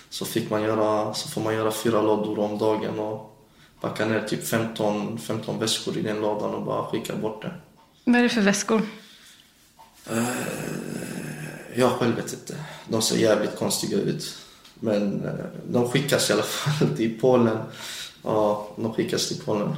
[0.09, 3.47] så, fick man göra, så får man göra fyra lådor om dagen och
[3.81, 7.53] packa ner typ 15, 15 väskor i den lådan och bara skicka bort det.
[8.03, 8.81] Vad är det för väskor?
[11.75, 12.55] Jag själv vet inte.
[12.87, 14.46] De ser jävligt konstiga ut.
[14.79, 17.57] Men eh, de skickas i alla fall till Polen.
[18.23, 19.75] Ja, de skickas till Polen.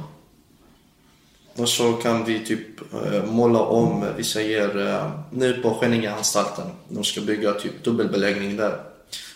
[1.56, 7.04] Och så kan vi typ eh, måla om, vi säger eh, nu på Skänningeanstalten, de
[7.04, 8.80] ska bygga typ dubbelbeläggning där.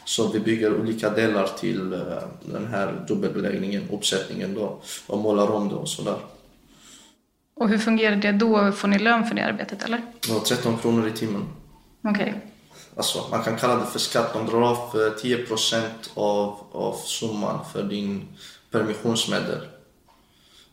[0.05, 1.99] Så vi bygger olika delar till eh,
[2.45, 6.17] den här dubbelbeläggningen, uppsättningen då, och målar om det och sådär.
[7.57, 8.73] Och hur fungerar det då?
[8.73, 10.03] Får ni lön för det arbetet eller?
[10.37, 11.45] Och 13 kronor i timmen.
[12.03, 12.35] Okej.
[12.97, 14.33] Alltså, man kan kalla det för skatt.
[14.33, 18.29] De drar av eh, 10% av, av summan för din
[18.71, 19.61] permissionsmedel.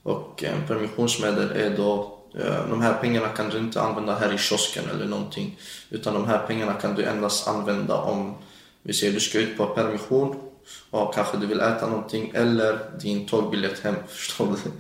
[0.03, 4.38] Och eh, permissionsmedel är då, eh, de här pengarna kan du inte använda här i
[4.38, 5.60] kiosken eller någonting.
[5.89, 8.36] Utan de här pengarna kan du endast använda om,
[8.84, 10.51] vi säger du ska ut på permission
[10.89, 14.71] och kanske du vill äta någonting eller din tågbiljett hem, förstår du?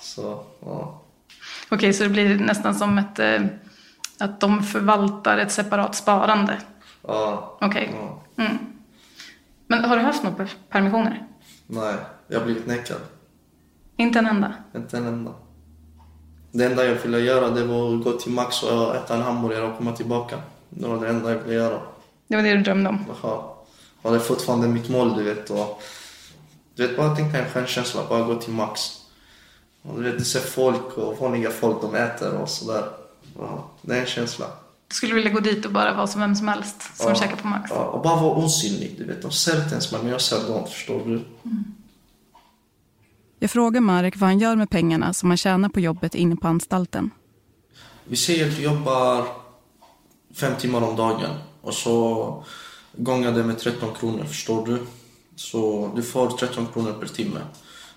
[0.00, 1.00] Så, ja.
[1.68, 3.42] Okej, så det blir nästan som ett, eh,
[4.18, 6.60] att de förvaltar ett separat sparande
[7.06, 7.56] ja.
[7.60, 7.90] Okej.
[8.36, 8.44] ja.
[8.44, 8.58] Mm.
[9.66, 11.26] Men har du haft några per- permissioner?
[11.66, 11.94] Nej,
[12.28, 13.00] jag har blivit nekad.
[13.96, 14.54] Inte en enda?
[14.74, 15.30] Inte en enda.
[16.52, 19.62] Det enda jag ville göra det var att gå till Max och äta en hamburgare
[19.64, 20.36] och komma tillbaka.
[20.70, 21.80] Det var det enda jag ville göra.
[22.26, 23.04] Det var det du drömde om?
[23.22, 23.42] Jaha.
[24.02, 25.50] Och det är fortfarande mitt mål, du vet.
[25.50, 25.82] Och,
[26.74, 28.80] du vet, bara tänka en självkänsla, bara gå till Max.
[29.82, 32.84] Och, du vet, du ser folk och vanliga folk, de äter och sådär.
[33.38, 34.46] Ja, det är en känsla.
[34.94, 37.14] Skulle vilja gå dit och bara vara som vem som helst som Ja.
[37.14, 37.70] käkar på Max?
[37.74, 39.22] Ja, och bara vara osynlig, du vet.
[39.22, 41.24] De ser inte ens mig, men jag ser dem, förstår du?
[43.38, 46.48] Jag frågar Marek vad han gör med pengarna som han tjänar på jobbet inne på
[46.48, 47.10] anstalten.
[48.04, 49.24] Vi säger att du jobbar
[50.34, 51.30] fem timmar om dagen
[51.60, 52.44] och så
[52.96, 54.86] gångar det med 13 kronor, förstår du?
[55.36, 57.40] Så du får 13 kronor per timme.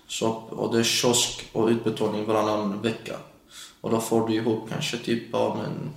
[0.06, 3.16] Så, och det är kiosk och utbetalning varannan vecka.
[3.80, 5.90] Och då får du ihop kanske typ, ja men,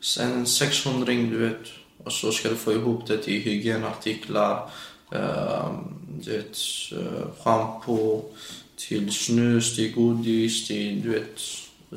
[0.00, 1.66] sen 600 du vet.
[2.04, 4.70] Och så ska du få ihop det till hygienartiklar,
[5.12, 5.70] eh,
[6.20, 6.58] du vet,
[6.92, 8.24] eh, shampoo,
[8.76, 11.40] till snus, till godis, till du vet,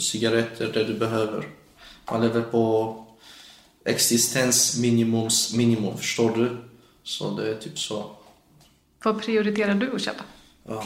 [0.01, 1.47] cigaretter, det du behöver.
[2.11, 2.95] Man lever på
[3.85, 6.57] existensminimums minimum, förstår du?
[7.03, 8.15] Så det är typ så.
[9.03, 10.23] Vad prioriterar du att köpa?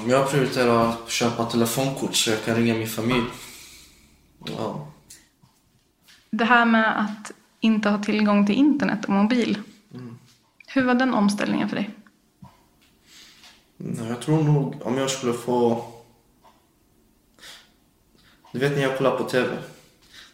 [0.07, 3.25] Jag prioriterar att köpa telefonkort så jag kan ringa min familj.
[4.45, 4.87] Ja.
[6.29, 9.57] Det här med att inte ha tillgång till internet och mobil.
[10.67, 11.89] Hur var den omställningen för dig?
[14.09, 15.85] Jag tror nog om jag skulle få...
[18.51, 19.57] Du vet när jag kollar på TV.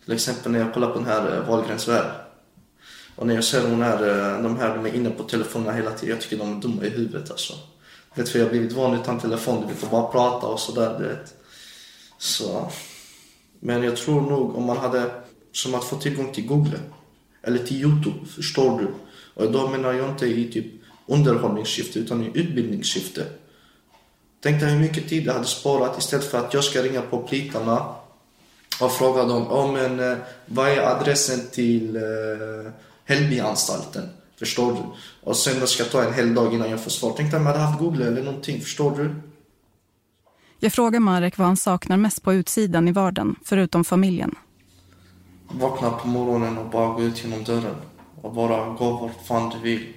[0.05, 2.11] Till exempel när jag kollar på den här eh, Wahlgrens värld.
[3.15, 5.91] Och när jag ser de här, eh, de här, de är inne på telefonerna hela
[5.91, 6.15] tiden.
[6.15, 7.53] Jag tycker de är dumma i huvudet alltså.
[8.15, 10.59] Du vet för jag har blivit van utan telefon, du vet och bara prata och
[10.59, 11.33] sådär du vet.
[12.17, 12.71] Så.
[13.59, 15.22] Men jag tror nog om man hade,
[15.53, 16.79] som att få tillgång till Google.
[17.41, 18.87] Eller till Youtube, förstår du?
[19.33, 20.65] Och då menar jag inte i typ
[21.05, 23.25] underhållningssyfte utan i utbildningssyfte.
[24.39, 27.17] Tänk dig hur mycket tid jag hade sparat istället för att jag ska ringa på
[27.17, 27.95] plitarna
[28.81, 32.71] och fråga dem, oh, men, eh, vad är adressen till eh,
[33.05, 34.09] Hällbyanstalten?
[34.39, 34.79] Förstår du?
[35.23, 37.13] Och sen ska jag ta en hel dag innan jag får svar.
[37.17, 39.15] Tänk dig om jag hade haft Google eller någonting, förstår du?
[40.59, 44.35] Jag frågar Marek vad han saknar mest på utsidan i vardagen, förutom familjen.
[45.59, 47.75] Vakna på morgonen och bara gå ut genom dörren.
[48.21, 49.93] Och bara gå vart fan du vill.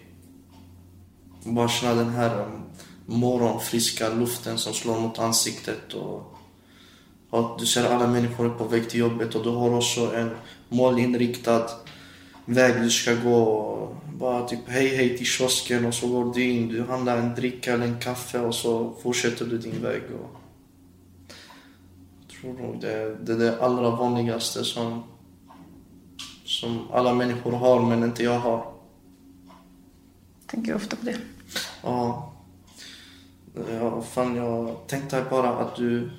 [1.45, 2.47] Bara känna den här
[3.07, 5.95] morgonfriska luften som slår mot ansiktet.
[5.95, 6.37] Och,
[7.31, 10.31] och du ser alla människor är på väg till jobbet och du har också en
[10.69, 11.67] målinriktad
[12.45, 13.89] väg du ska gå.
[14.15, 17.73] Bara typ hej hej till kiosken och så går du in, du handlar en dricka
[17.73, 20.03] eller en kaffe och så fortsätter du din väg.
[20.03, 20.41] Och
[22.21, 25.03] jag tror nog det, det är det allra vanligaste som
[26.47, 28.73] som alla människor har men inte jag har.
[30.47, 31.17] Tänker ofta på det.
[31.83, 32.33] Ja.
[33.71, 36.11] Ja, fan jag tänkte bara att du,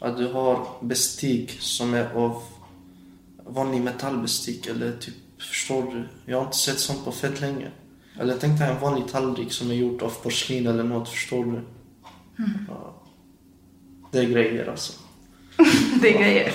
[0.00, 2.42] att du har bestik som är av
[3.46, 6.08] vanlig metallbestick eller typ, förstår du?
[6.26, 7.70] Jag har inte sett sånt på fett länge.
[8.20, 11.60] Eller tänk dig en vanlig tallrik som är gjord av porslin eller något, förstår du?
[12.68, 13.02] Ja.
[14.10, 14.92] Det är grejer alltså.
[16.02, 16.52] Det är grejer.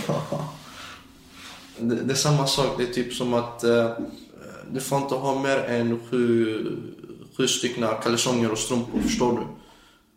[1.80, 3.91] Det, det är samma sak, det är typ som att eh,
[4.71, 6.65] du får inte ha mer än sju,
[7.38, 9.43] sju stycken kalsonger och strumpor, förstår du?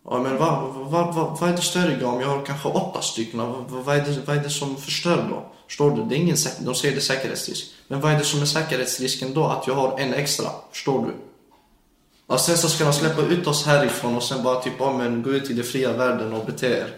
[0.04, 3.40] Ja, men vad, vad, vad, vad är det störiga om jag har kanske åtta stycken?
[3.40, 5.52] Vad, vad, är det, vad är det som förstör då?
[5.66, 6.04] Förstår du?
[6.04, 7.66] Det är ingen, de säger det är säkerhetsrisk.
[7.88, 9.44] Men vad är det som är säkerhetsrisken då?
[9.44, 11.12] Att jag har en extra, förstår du?
[12.26, 15.22] Och sen så ska de släppa ut oss härifrån och sen bara typ, ja men
[15.22, 16.96] gå ut i den fria världen och bete er.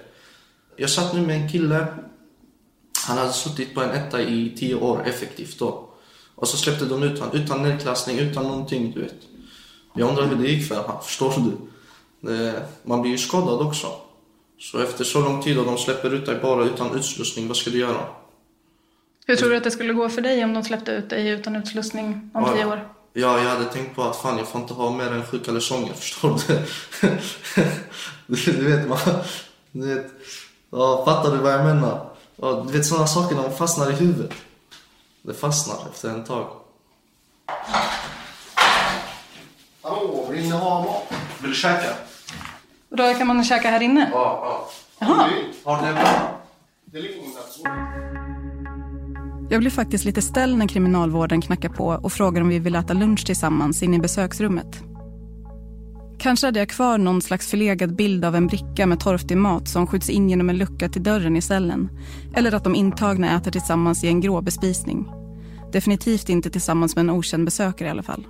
[0.76, 1.86] Jag satt nu med en kille
[3.04, 5.88] han hade suttit på en etta i tio år effektivt då.
[6.34, 9.14] Och så släppte de ut honom utan nedklassning, utan någonting, du vet.
[9.94, 11.56] Jag undrar hur det gick för honom, förstår du?
[12.28, 13.86] Det, man blir ju skadad också.
[14.58, 17.70] Så efter så lång tid och de släpper ut dig bara utan utslussning, vad ska
[17.70, 18.06] du göra?
[19.26, 21.56] Hur tror du att det skulle gå för dig om de släppte ut dig utan
[21.56, 22.88] utslussning om tio år?
[23.12, 25.92] Ja, jag hade tänkt på att fan, jag får inte ha mer än sju kalsonger,
[25.92, 26.58] förstår du?
[28.26, 28.98] du, du vet, man,
[29.72, 30.06] du vet,
[30.70, 32.13] ja, fattar du vad jag menar?
[32.44, 34.32] Ja, du vet sådana saker, de fastnar i huvudet.
[35.22, 36.46] Det fastnar efter en tag.
[39.82, 41.02] Hallå, vill ni ha mat?
[41.40, 41.94] Vill du käka?
[42.90, 44.10] Och då kan man käka här inne?
[44.12, 44.70] Ja, ja.
[44.98, 45.30] Jaha.
[45.64, 45.94] Har ni?
[49.50, 52.92] Jag blir faktiskt lite ställd när kriminalvården knackar på och frågar om vi vill äta
[52.92, 54.93] lunch tillsammans inne i besöksrummet.
[56.24, 59.86] Kanske hade jag kvar någon slags förlegad bild av en bricka med torftig mat som
[59.86, 61.88] skjuts in genom en lucka till dörren i cellen.
[62.34, 65.06] Eller att de intagna äter tillsammans i en grå bespisning.
[65.72, 68.26] Definitivt inte tillsammans med en okänd besökare i alla fall.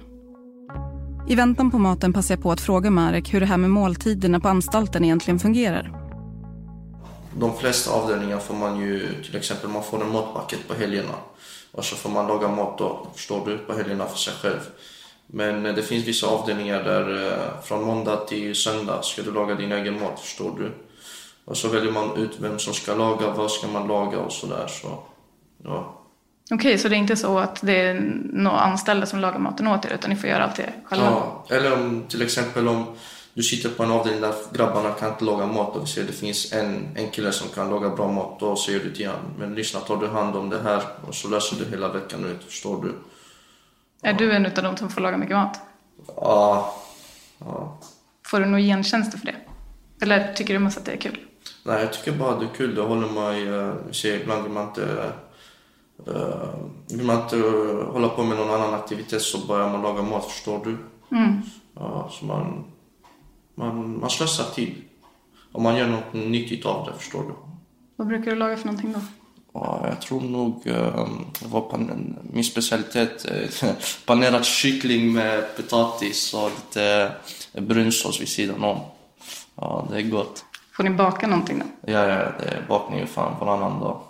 [1.29, 4.41] I väntan på maten passar jag på att fråga Marek hur det här med måltiderna
[4.41, 5.93] på anstalten egentligen fungerar.
[7.39, 11.15] De flesta avdelningar får man ju, till exempel man får en matpaket på helgerna.
[11.73, 14.61] Och så får man laga mat då, förstår du, på helgerna för sig själv.
[15.35, 19.55] Men eh, det finns vissa avdelningar där eh, från måndag till söndag ska du laga
[19.55, 20.73] din egen mat, förstår du.
[21.45, 24.67] Och så väljer man ut vem som ska laga, vad ska man laga och sådär.
[24.67, 24.99] Så,
[25.65, 26.01] ja.
[26.51, 28.01] Okej, så det är inte så att det är
[28.33, 31.07] några anställda som lagar maten åt er utan ni får göra allt det själva?
[31.07, 32.87] Ja, eller om till exempel om
[33.35, 36.13] du sitter på en avdelning där grabbarna kan inte laga mat och vi ser det
[36.13, 38.41] finns en, en kille som kan laga bra mat.
[38.41, 41.29] Då säger du till honom, men lyssna tar du hand om det här och så
[41.29, 42.93] löser du hela veckan ut, förstår du?
[44.05, 45.61] Är du en av de som får laga mycket mat?
[46.17, 46.75] Ja.
[47.39, 47.79] ja.
[48.27, 49.37] Får du några gentjänster för det?
[50.03, 51.19] Eller tycker du mest att det är kul?
[51.65, 52.75] Nej, jag tycker bara det är kul.
[52.75, 53.49] Det håller mig...
[53.49, 55.13] Uh, ser ibland vill man inte...
[56.09, 56.55] Uh,
[56.89, 60.25] vill man inte uh, hålla på med någon annan aktivitet så börjar man laga mat,
[60.25, 60.77] förstår du?
[61.17, 61.43] Mm.
[61.75, 62.65] Ja, så man,
[63.55, 64.75] man, man slösar tid.
[65.53, 67.35] Och man gör något nyttigt av det, förstår du?
[67.97, 69.01] Vad brukar du laga för någonting då?
[69.55, 73.27] Ja, jag tror nog det var pan- min specialitet.
[74.07, 77.13] Panerad kyckling med potatis och lite
[77.53, 78.79] brunsås vid sidan om.
[79.55, 80.45] Ja, det är gott.
[80.77, 81.93] Får ni baka någonting då?
[81.93, 84.01] Ja, ja, det är bakning ju fan varannan dag.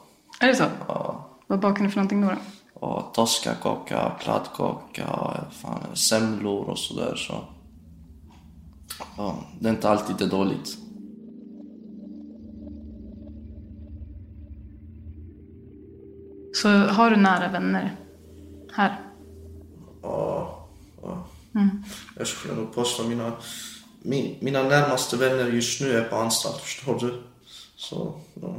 [0.41, 0.65] Är det så?
[0.89, 2.29] Ja, Vad bakar ni för någonting då?
[2.29, 2.37] då?
[2.87, 5.07] och toskakaka, kladdkaka,
[5.51, 7.15] fan, semlor och sådär.
[7.17, 7.35] Så.
[9.17, 10.79] Ja, det är inte alltid det dåligt.
[16.65, 17.97] Så har du nära vänner
[18.73, 19.01] här?
[20.03, 20.67] Ja,
[21.03, 21.27] ja.
[22.17, 23.33] Jag skulle nog påstå mina,
[24.03, 27.23] min, mina närmaste vänner just nu är på anstalt, förstår du?
[27.77, 28.57] Så, ja.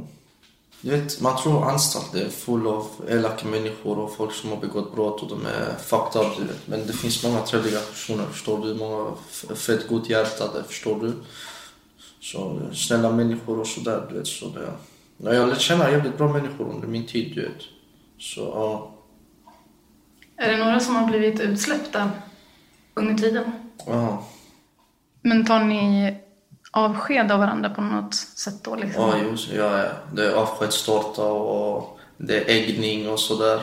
[0.80, 4.94] Du vet, man tror anstalt är full av elaka människor och folk som har begått
[4.94, 6.68] brott och de är fucked up, du vet.
[6.68, 8.74] Men det finns många trevliga personer, förstår du?
[8.74, 9.12] Många
[9.54, 11.12] fett godhjärtade, förstår du?
[12.20, 14.26] Så snälla människor och sådär, du vet.
[14.26, 14.72] Så det,
[15.16, 17.75] ja, jag lärt känna jävligt bra människor under min tid, du vet.
[18.18, 18.92] Så, ja.
[20.36, 22.10] Är det några som har blivit utsläppta
[22.94, 23.52] under tiden?
[23.86, 24.26] ja.
[25.22, 26.14] Men tar ni
[26.70, 28.74] avsked av varandra på något sätt då?
[28.74, 29.02] Liksom?
[29.02, 29.90] Ja, just, ja, ja.
[30.12, 33.60] Det är avskedstårta och det är äggning och sådär.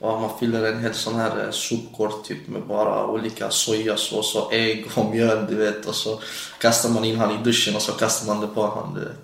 [0.00, 4.54] Ja, man fyller en hel sån här eh, sopkorg typ med bara olika sojasås och
[4.54, 5.86] ägg och mjöl, du vet.
[5.86, 6.20] Och så
[6.60, 9.18] kastar man in han i duschen och så kastar man det på han, du vet.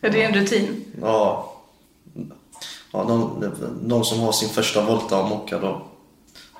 [0.00, 0.84] Är det en rutin?
[1.00, 1.54] Ja.
[2.92, 3.44] Ja, de,
[3.82, 5.86] de som har sin första volta och mocka då.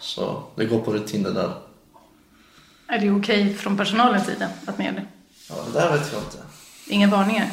[0.01, 1.53] Så det går på rutin det där.
[2.87, 5.07] Är det okej från personalens sida att ni gör det?
[5.49, 6.39] Ja, det där vet jag inte.
[6.87, 7.51] Inga varningar?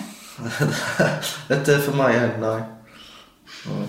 [1.52, 2.64] inte för mig än, nej.
[3.66, 3.88] Mm.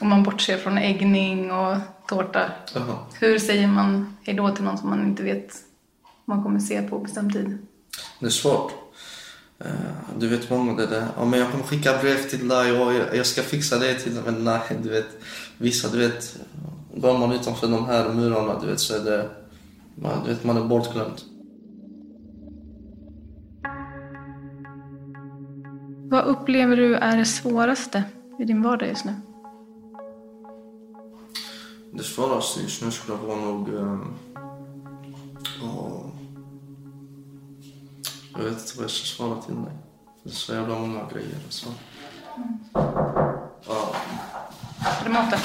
[0.00, 1.76] om man bortser från äggning och
[2.08, 2.50] tårta.
[2.74, 2.98] Jaha.
[3.12, 5.54] Hur säger man hej då till någon som man inte vet
[6.04, 7.58] om man kommer se på bestämd tid?
[8.20, 8.72] Det är svårt.
[9.64, 9.70] Eh,
[10.18, 13.26] Du vet många det där, ja, men jag kommer skicka brev till dig och jag-
[13.26, 14.22] ska fixa det till dig.
[14.26, 15.06] Men nej, du vet,
[15.58, 16.38] vissa, du vet,
[16.96, 19.30] går man utanför de här murarna, du vet, så är det,
[19.94, 21.20] man, du vet, man är bortglömd.
[26.10, 28.04] Vad upplever du är det svåraste
[28.38, 29.14] i din vardag just nu?
[31.92, 33.68] Det svåraste just nu skulle vara nog...
[33.68, 33.98] Eh,
[35.62, 36.02] ja,
[38.38, 39.72] jag vet inte vad jag ska svara till dig.
[40.22, 41.36] Det är så jävla många grejer.
[41.44, 41.74] Alltså.
[43.66, 43.94] Ja,
[45.04, 45.38] Är maten?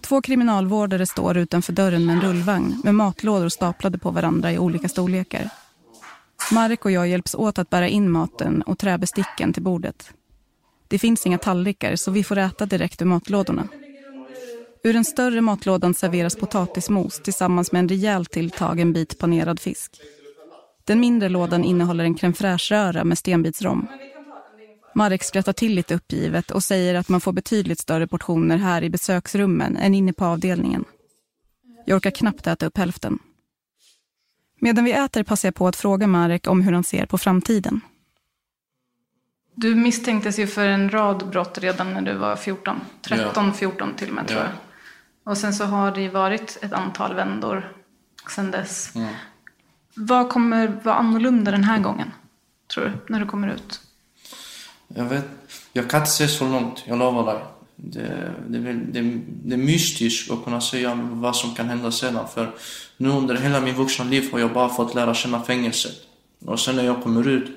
[0.00, 4.88] Två kriminalvårdare står utanför dörren med en rullvagn med matlådor staplade på varandra i olika
[4.88, 5.50] storlekar.
[6.52, 10.12] Marek och jag hjälps åt att bära in maten och träbesticken till bordet.
[10.88, 13.68] Det finns inga tallrikar så vi får äta direkt ur matlådorna.
[14.82, 20.00] Ur den större matlådan serveras potatismos tillsammans med en rejält tilltagen bit panerad fisk.
[20.84, 23.86] Den mindre lådan innehåller en crème fraîche-röra med stenbitsrom.
[24.94, 28.90] Marek skrattar till lite uppgivet och säger att man får betydligt större portioner här i
[28.90, 30.84] besöksrummen än inne på avdelningen.
[31.86, 33.18] Jag orkar knappt äta upp hälften.
[34.60, 37.80] Medan vi äter passar jag på att fråga Marek om hur han ser på framtiden.
[39.54, 42.80] Du misstänktes ju för en rad brott redan när du var 14.
[43.02, 44.46] 13, 14 till och med tror Ja.
[44.46, 44.67] jag.
[45.28, 47.72] Och sen så har det ju varit ett antal vändor
[48.34, 48.92] sen dess.
[49.94, 52.12] Vad kommer vara annorlunda den här gången?
[52.74, 52.92] Tror du?
[53.12, 53.80] När du kommer ut?
[54.88, 55.24] Jag vet,
[55.72, 57.42] jag kan inte se så långt, jag lovar dig.
[57.76, 62.28] Det, det, det, det är mystiskt att kunna säga vad som kan hända sedan.
[62.28, 62.54] För
[62.96, 65.96] nu under hela min vuxna liv har jag bara fått lära känna fängelset.
[66.44, 67.50] Och sen när jag kommer ut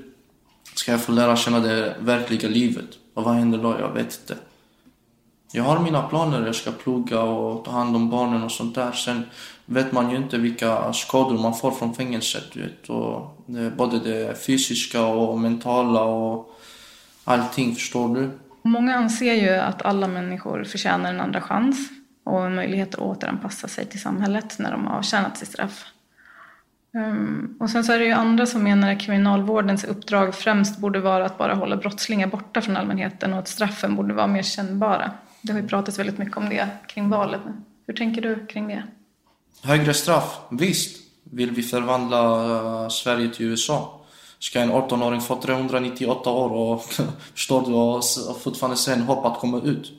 [0.76, 2.90] ska jag få lära känna det verkliga livet.
[3.14, 3.80] Och vad händer då?
[3.80, 4.51] Jag vet inte.
[5.54, 8.92] Jag har mina planer, jag ska plugga och ta hand om barnen och sånt där.
[8.92, 9.24] Sen
[9.66, 12.56] vet man ju inte vilka skador man får från fängelset.
[12.56, 12.90] Vet.
[12.90, 16.60] Och det, både det fysiska och mentala och
[17.24, 18.30] allting, förstår du?
[18.64, 21.90] Många anser ju att alla människor förtjänar en andra chans
[22.24, 25.86] och en möjlighet att återanpassa sig till samhället när de har avtjänat sitt straff.
[26.96, 31.00] Ehm, och sen så är det ju andra som menar att kriminalvårdens uppdrag främst borde
[31.00, 35.12] vara att bara hålla brottslingar borta från allmänheten och att straffen borde vara mer kännbara.
[35.42, 37.42] Det har ju pratats väldigt mycket om det kring valet.
[37.88, 38.84] Hur tänker du kring det?
[39.64, 40.98] Högre straff, visst.
[41.24, 42.46] Vill vi förvandla
[42.84, 44.02] eh, Sverige till USA?
[44.40, 46.84] Ska en 18-åring få 398 år och
[47.34, 49.92] förstår du, och fortfarande sen hopp att komma ut?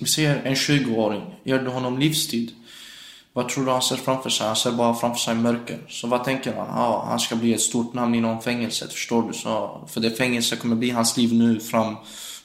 [0.00, 2.50] Vi ser en 20-åring, ger du honom livstid?
[3.32, 4.46] Vad tror du han ser framför sig?
[4.46, 5.78] Han ser bara framför sig mörker.
[5.88, 6.66] Så vad tänker han?
[6.66, 9.32] Ja, han ska bli ett stort namn inom fängelset, förstår du?
[9.32, 11.96] Så, för det fängelse kommer bli hans liv nu fram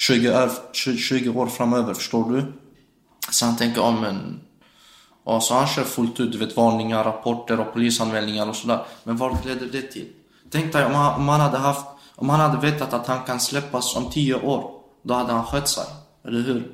[0.02, 2.54] 20, år- 20 år framöver, förstår du?
[3.32, 4.42] Så han tänker, ja men
[5.26, 8.86] Ja, så han kör fullt ut, du vet varningar, rapporter och polisanmälningar och sådär.
[9.04, 10.08] Men vart leder det till?
[10.50, 11.86] Tänk dig om han, om han hade haft,
[12.16, 14.72] om han hade vetat att han kan släppas om tio år.
[15.02, 15.84] Då hade han skött sig,
[16.26, 16.72] eller hur?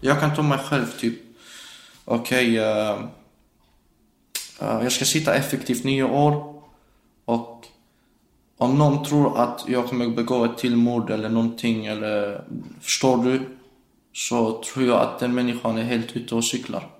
[0.00, 1.18] Jag kan ta mig själv typ,
[2.04, 3.00] okej, okay, uh,
[4.62, 6.62] uh, jag ska sitta effektivt nio år.
[7.24, 7.66] Och
[8.58, 12.44] om någon tror att jag kommer begå ett till mord eller någonting, eller
[12.80, 13.40] förstår du?
[14.12, 16.90] Så tror jag att den människan är helt ute och cyklar.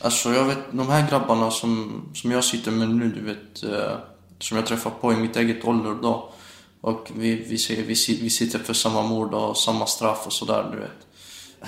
[0.00, 3.96] Alltså jag vet, de här grabbarna som, som jag sitter med nu, du vet, eh,
[4.38, 6.32] som jag träffar på i mitt eget ålder då.
[6.80, 10.70] Och vi, vi, ser, vi, vi sitter för samma mord och samma straff och sådär,
[10.72, 11.06] du vet.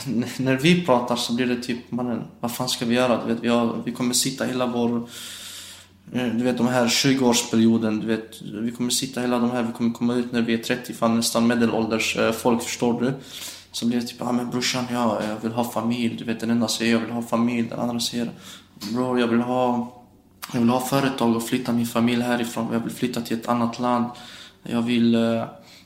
[0.07, 3.24] N- När vi pratar så blir det typ, mannen, vad fan ska vi göra?
[3.26, 5.09] Du vet, vi, har, vi kommer sitta hela vår,
[6.12, 9.72] Mm, du vet de här 20-årsperioden, du vet, vi kommer sitta hela de här, vi
[9.72, 13.12] kommer komma ut när vi är 30, fan nästan medelålders eh, folk, förstår du?
[13.72, 16.16] Så blir det typ, ja ah, men brorsan, ja, jag vill ha familj.
[16.16, 18.30] Du vet, den ena säger jag vill ha familj, den andra säger
[18.92, 19.92] bror, jag vill ha,
[20.52, 22.68] jag vill ha företag och flytta min familj härifrån.
[22.72, 24.11] Jag vill flytta till ett annat land.
[24.62, 25.44] Jag vill, eh,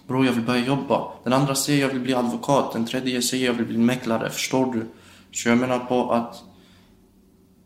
[0.09, 1.13] bror, jag vill börja jobba.
[1.25, 2.73] Den andra säger jag vill bli advokat.
[2.73, 4.87] Den tredje säger jag vill bli mäklare, förstår du?
[5.33, 6.43] Så jag menar på att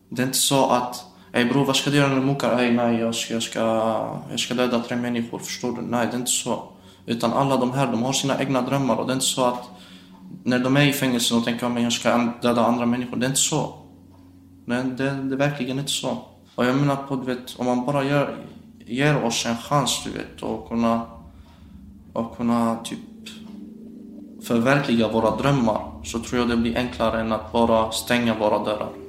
[0.08, 1.04] det är inte så att
[1.34, 2.58] Ey bror vad ska du göra när du muckar?
[2.58, 3.60] Ey nej jag ska, jag, ska,
[4.30, 5.82] jag ska döda tre människor, förstår du?
[5.82, 6.62] Nej det är inte så.
[7.06, 9.70] Utan alla de här, de har sina egna drömmar och det är inte så att
[10.44, 13.28] när de är i fängelse och tänker att jag ska döda andra människor, det är
[13.28, 13.74] inte så.
[14.66, 16.18] Det, det, det är verkligen inte så.
[16.54, 18.36] Och jag menar på, du vet, om man bara gör,
[18.86, 21.00] ger oss en chans, du vet, och kunna,
[22.12, 22.98] och kunna typ
[24.42, 29.03] förverkliga våra drömmar så tror jag det blir enklare än att bara stänga våra dörrar.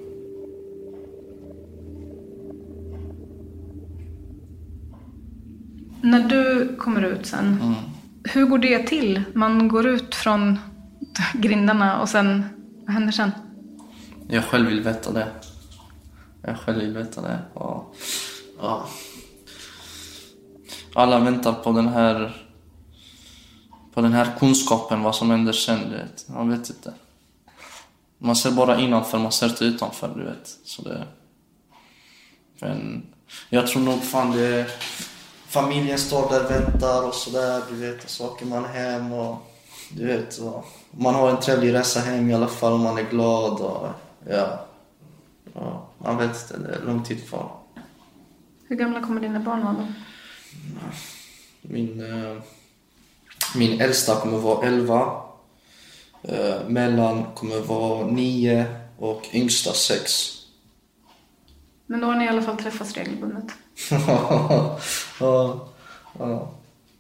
[6.06, 7.76] När du kommer ut sen,
[8.24, 9.24] Hur går det till?
[9.34, 10.60] Man går ut från
[11.34, 12.46] grindarna och sen,
[12.86, 13.32] vad händer sen?
[14.28, 15.28] Jag själv vill veta det.
[16.42, 17.40] Jag själv vill veta det.
[17.54, 17.96] Och,
[18.62, 18.88] ja.
[20.96, 22.46] Alla väntar på den här
[23.94, 26.30] på den här kunskapen vad som händer sen, du vet.
[26.30, 26.94] Man vet inte.
[28.18, 30.58] Man ser bara innanför, man ser inte utanför, du vet.
[30.64, 31.08] Så det...
[32.60, 33.06] Men
[33.50, 34.68] jag tror nog fan det är...
[35.56, 38.04] Familjen står där och väntar och sådär, du vet.
[38.04, 39.52] Och så åker man hem och
[39.90, 40.38] du vet.
[40.38, 43.88] Och man har en trevlig resa hem i alla fall om man är glad och
[44.30, 44.66] ja.
[45.54, 47.52] ja man vet inte, det är lång tid kvar.
[48.68, 49.88] Hur gamla kommer dina barn vara då?
[51.62, 52.42] Min, eh,
[53.56, 55.22] min äldsta kommer vara 11.
[56.22, 58.66] Eh, mellan kommer vara 9
[59.00, 60.32] och yngsta 6.
[61.86, 63.46] Men då har ni i alla fall träffats regelbundet.
[63.90, 64.80] Ja,
[66.20, 66.52] ja.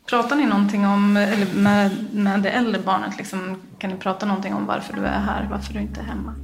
[0.09, 4.53] Pratar ni någonting om, eller med, med det äldre barnet, liksom, kan ni prata någonting
[4.53, 6.35] om varför du är här, varför du inte är hemma?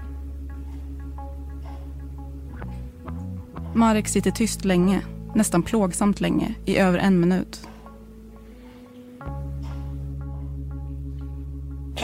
[3.75, 5.01] Marek sitter tyst länge,
[5.36, 7.67] nästan plågsamt länge, i över en minut.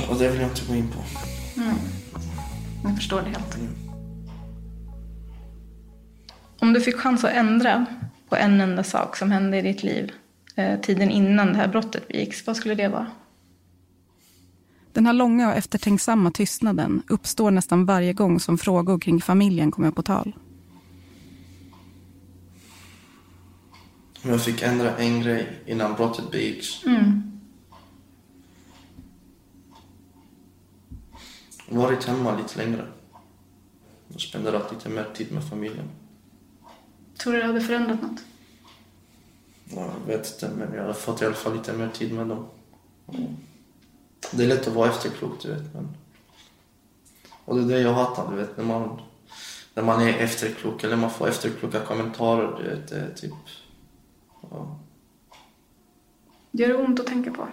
[0.09, 0.99] Och det vill jag inte gå in på.
[2.84, 3.57] Jag förstår det helt.
[6.59, 7.86] Om du fick chans att ändra
[8.30, 10.11] på en enda sak som hände i ditt liv
[10.55, 13.07] eh, tiden innan det här brottet begicks, vad skulle det vara?
[14.93, 19.91] Den här långa och eftertänksamma tystnaden uppstår nästan varje gång som frågor kring familjen kommer
[19.91, 20.36] på tal.
[24.23, 26.67] Om jag fick ändra en grej innan brottet begicks.
[31.69, 32.86] Varit hemma lite längre.
[34.13, 35.89] Och spenderat lite mer tid med familjen.
[37.18, 38.20] Tror du det hade förändrat något?
[39.70, 42.28] Ja, Jag vet inte, men jag har fått i alla fall lite mer tid med
[42.28, 42.47] dem.
[43.13, 43.36] Mm.
[44.32, 45.74] Det är lätt att vara efterklok, du vet.
[45.74, 45.88] Men...
[47.45, 48.57] Och det är det jag hatar, du vet.
[48.57, 49.01] När man,
[49.74, 52.88] när man är efterklok eller man får efterkloka kommentarer, du vet.
[52.88, 53.34] Det är typ...
[54.51, 54.80] Ja,
[56.51, 57.47] Gör det ont att tänka på?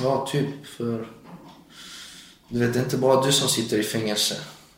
[0.00, 1.08] ja typ för...
[2.48, 4.34] Du vet, det är inte bara du som sitter i fängelse.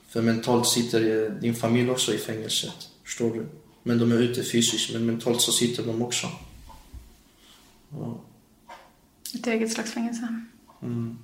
[0.09, 2.88] För mentalt sitter din familj också i fängelset.
[3.09, 3.48] Förstår du?
[3.82, 6.26] Men de är ute fysiskt, men mentalt så sitter de också.
[7.90, 8.20] Ja.
[9.34, 10.42] Ett eget slags fängelse?
[10.82, 11.18] Mm.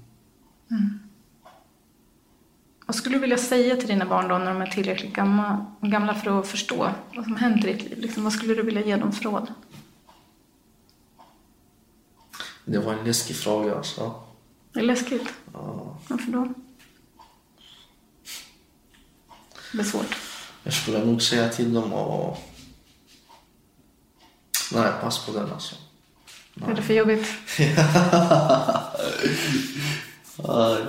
[2.87, 6.15] Vad skulle du vilja säga till dina barn då när de är tillräckligt gamla, gamla
[6.15, 7.99] för att förstå vad som hänt i ditt liv?
[7.99, 9.55] Liksom, vad skulle du vilja ge dem för råd?
[12.65, 14.23] Det var en läskig fråga alltså.
[14.73, 15.29] Det är läskigt.
[15.53, 15.99] Ja.
[16.09, 16.55] Varför då?
[19.73, 20.34] Det är svårt.
[20.65, 22.39] Jag skulle nog säga till dem och...
[24.73, 25.75] Nej, pass på den alltså.
[26.67, 27.27] Är det för jobbigt?
[30.39, 30.85] Nej.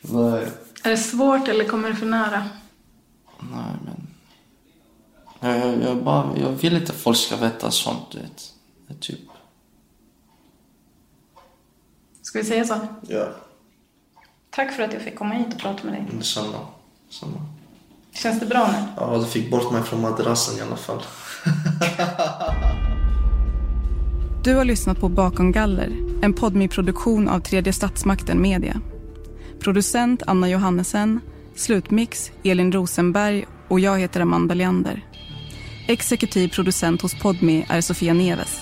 [0.00, 0.46] Nej.
[0.84, 2.48] Är det svårt eller kommer det för nära?
[3.40, 4.06] Nej, men...
[5.40, 8.52] Jag, jag, jag, bara, jag vill inte att folk ska veta sånt, du vet.
[9.00, 9.20] Typ...
[12.22, 12.86] Ska vi säga så?
[13.08, 13.28] Ja.
[14.50, 16.06] Tack för att jag fick komma hit och prata med dig.
[16.12, 16.58] Detsamma.
[17.08, 17.46] Detsamma.
[18.14, 18.78] Känns det bra nu?
[18.96, 21.02] Ja, du fick bort mig från madrassen i alla fall.
[24.44, 25.90] Du har lyssnat på Bakom galler,
[26.22, 28.80] en podmi-produktion av Tredje statsmakten Media.
[29.60, 31.20] Producent Anna Johannesen,
[31.54, 35.04] slutmix Elin Rosenberg och jag heter Amanda Leander.
[35.88, 38.60] Exekutiv producent hos Podmi är Sofia Neves.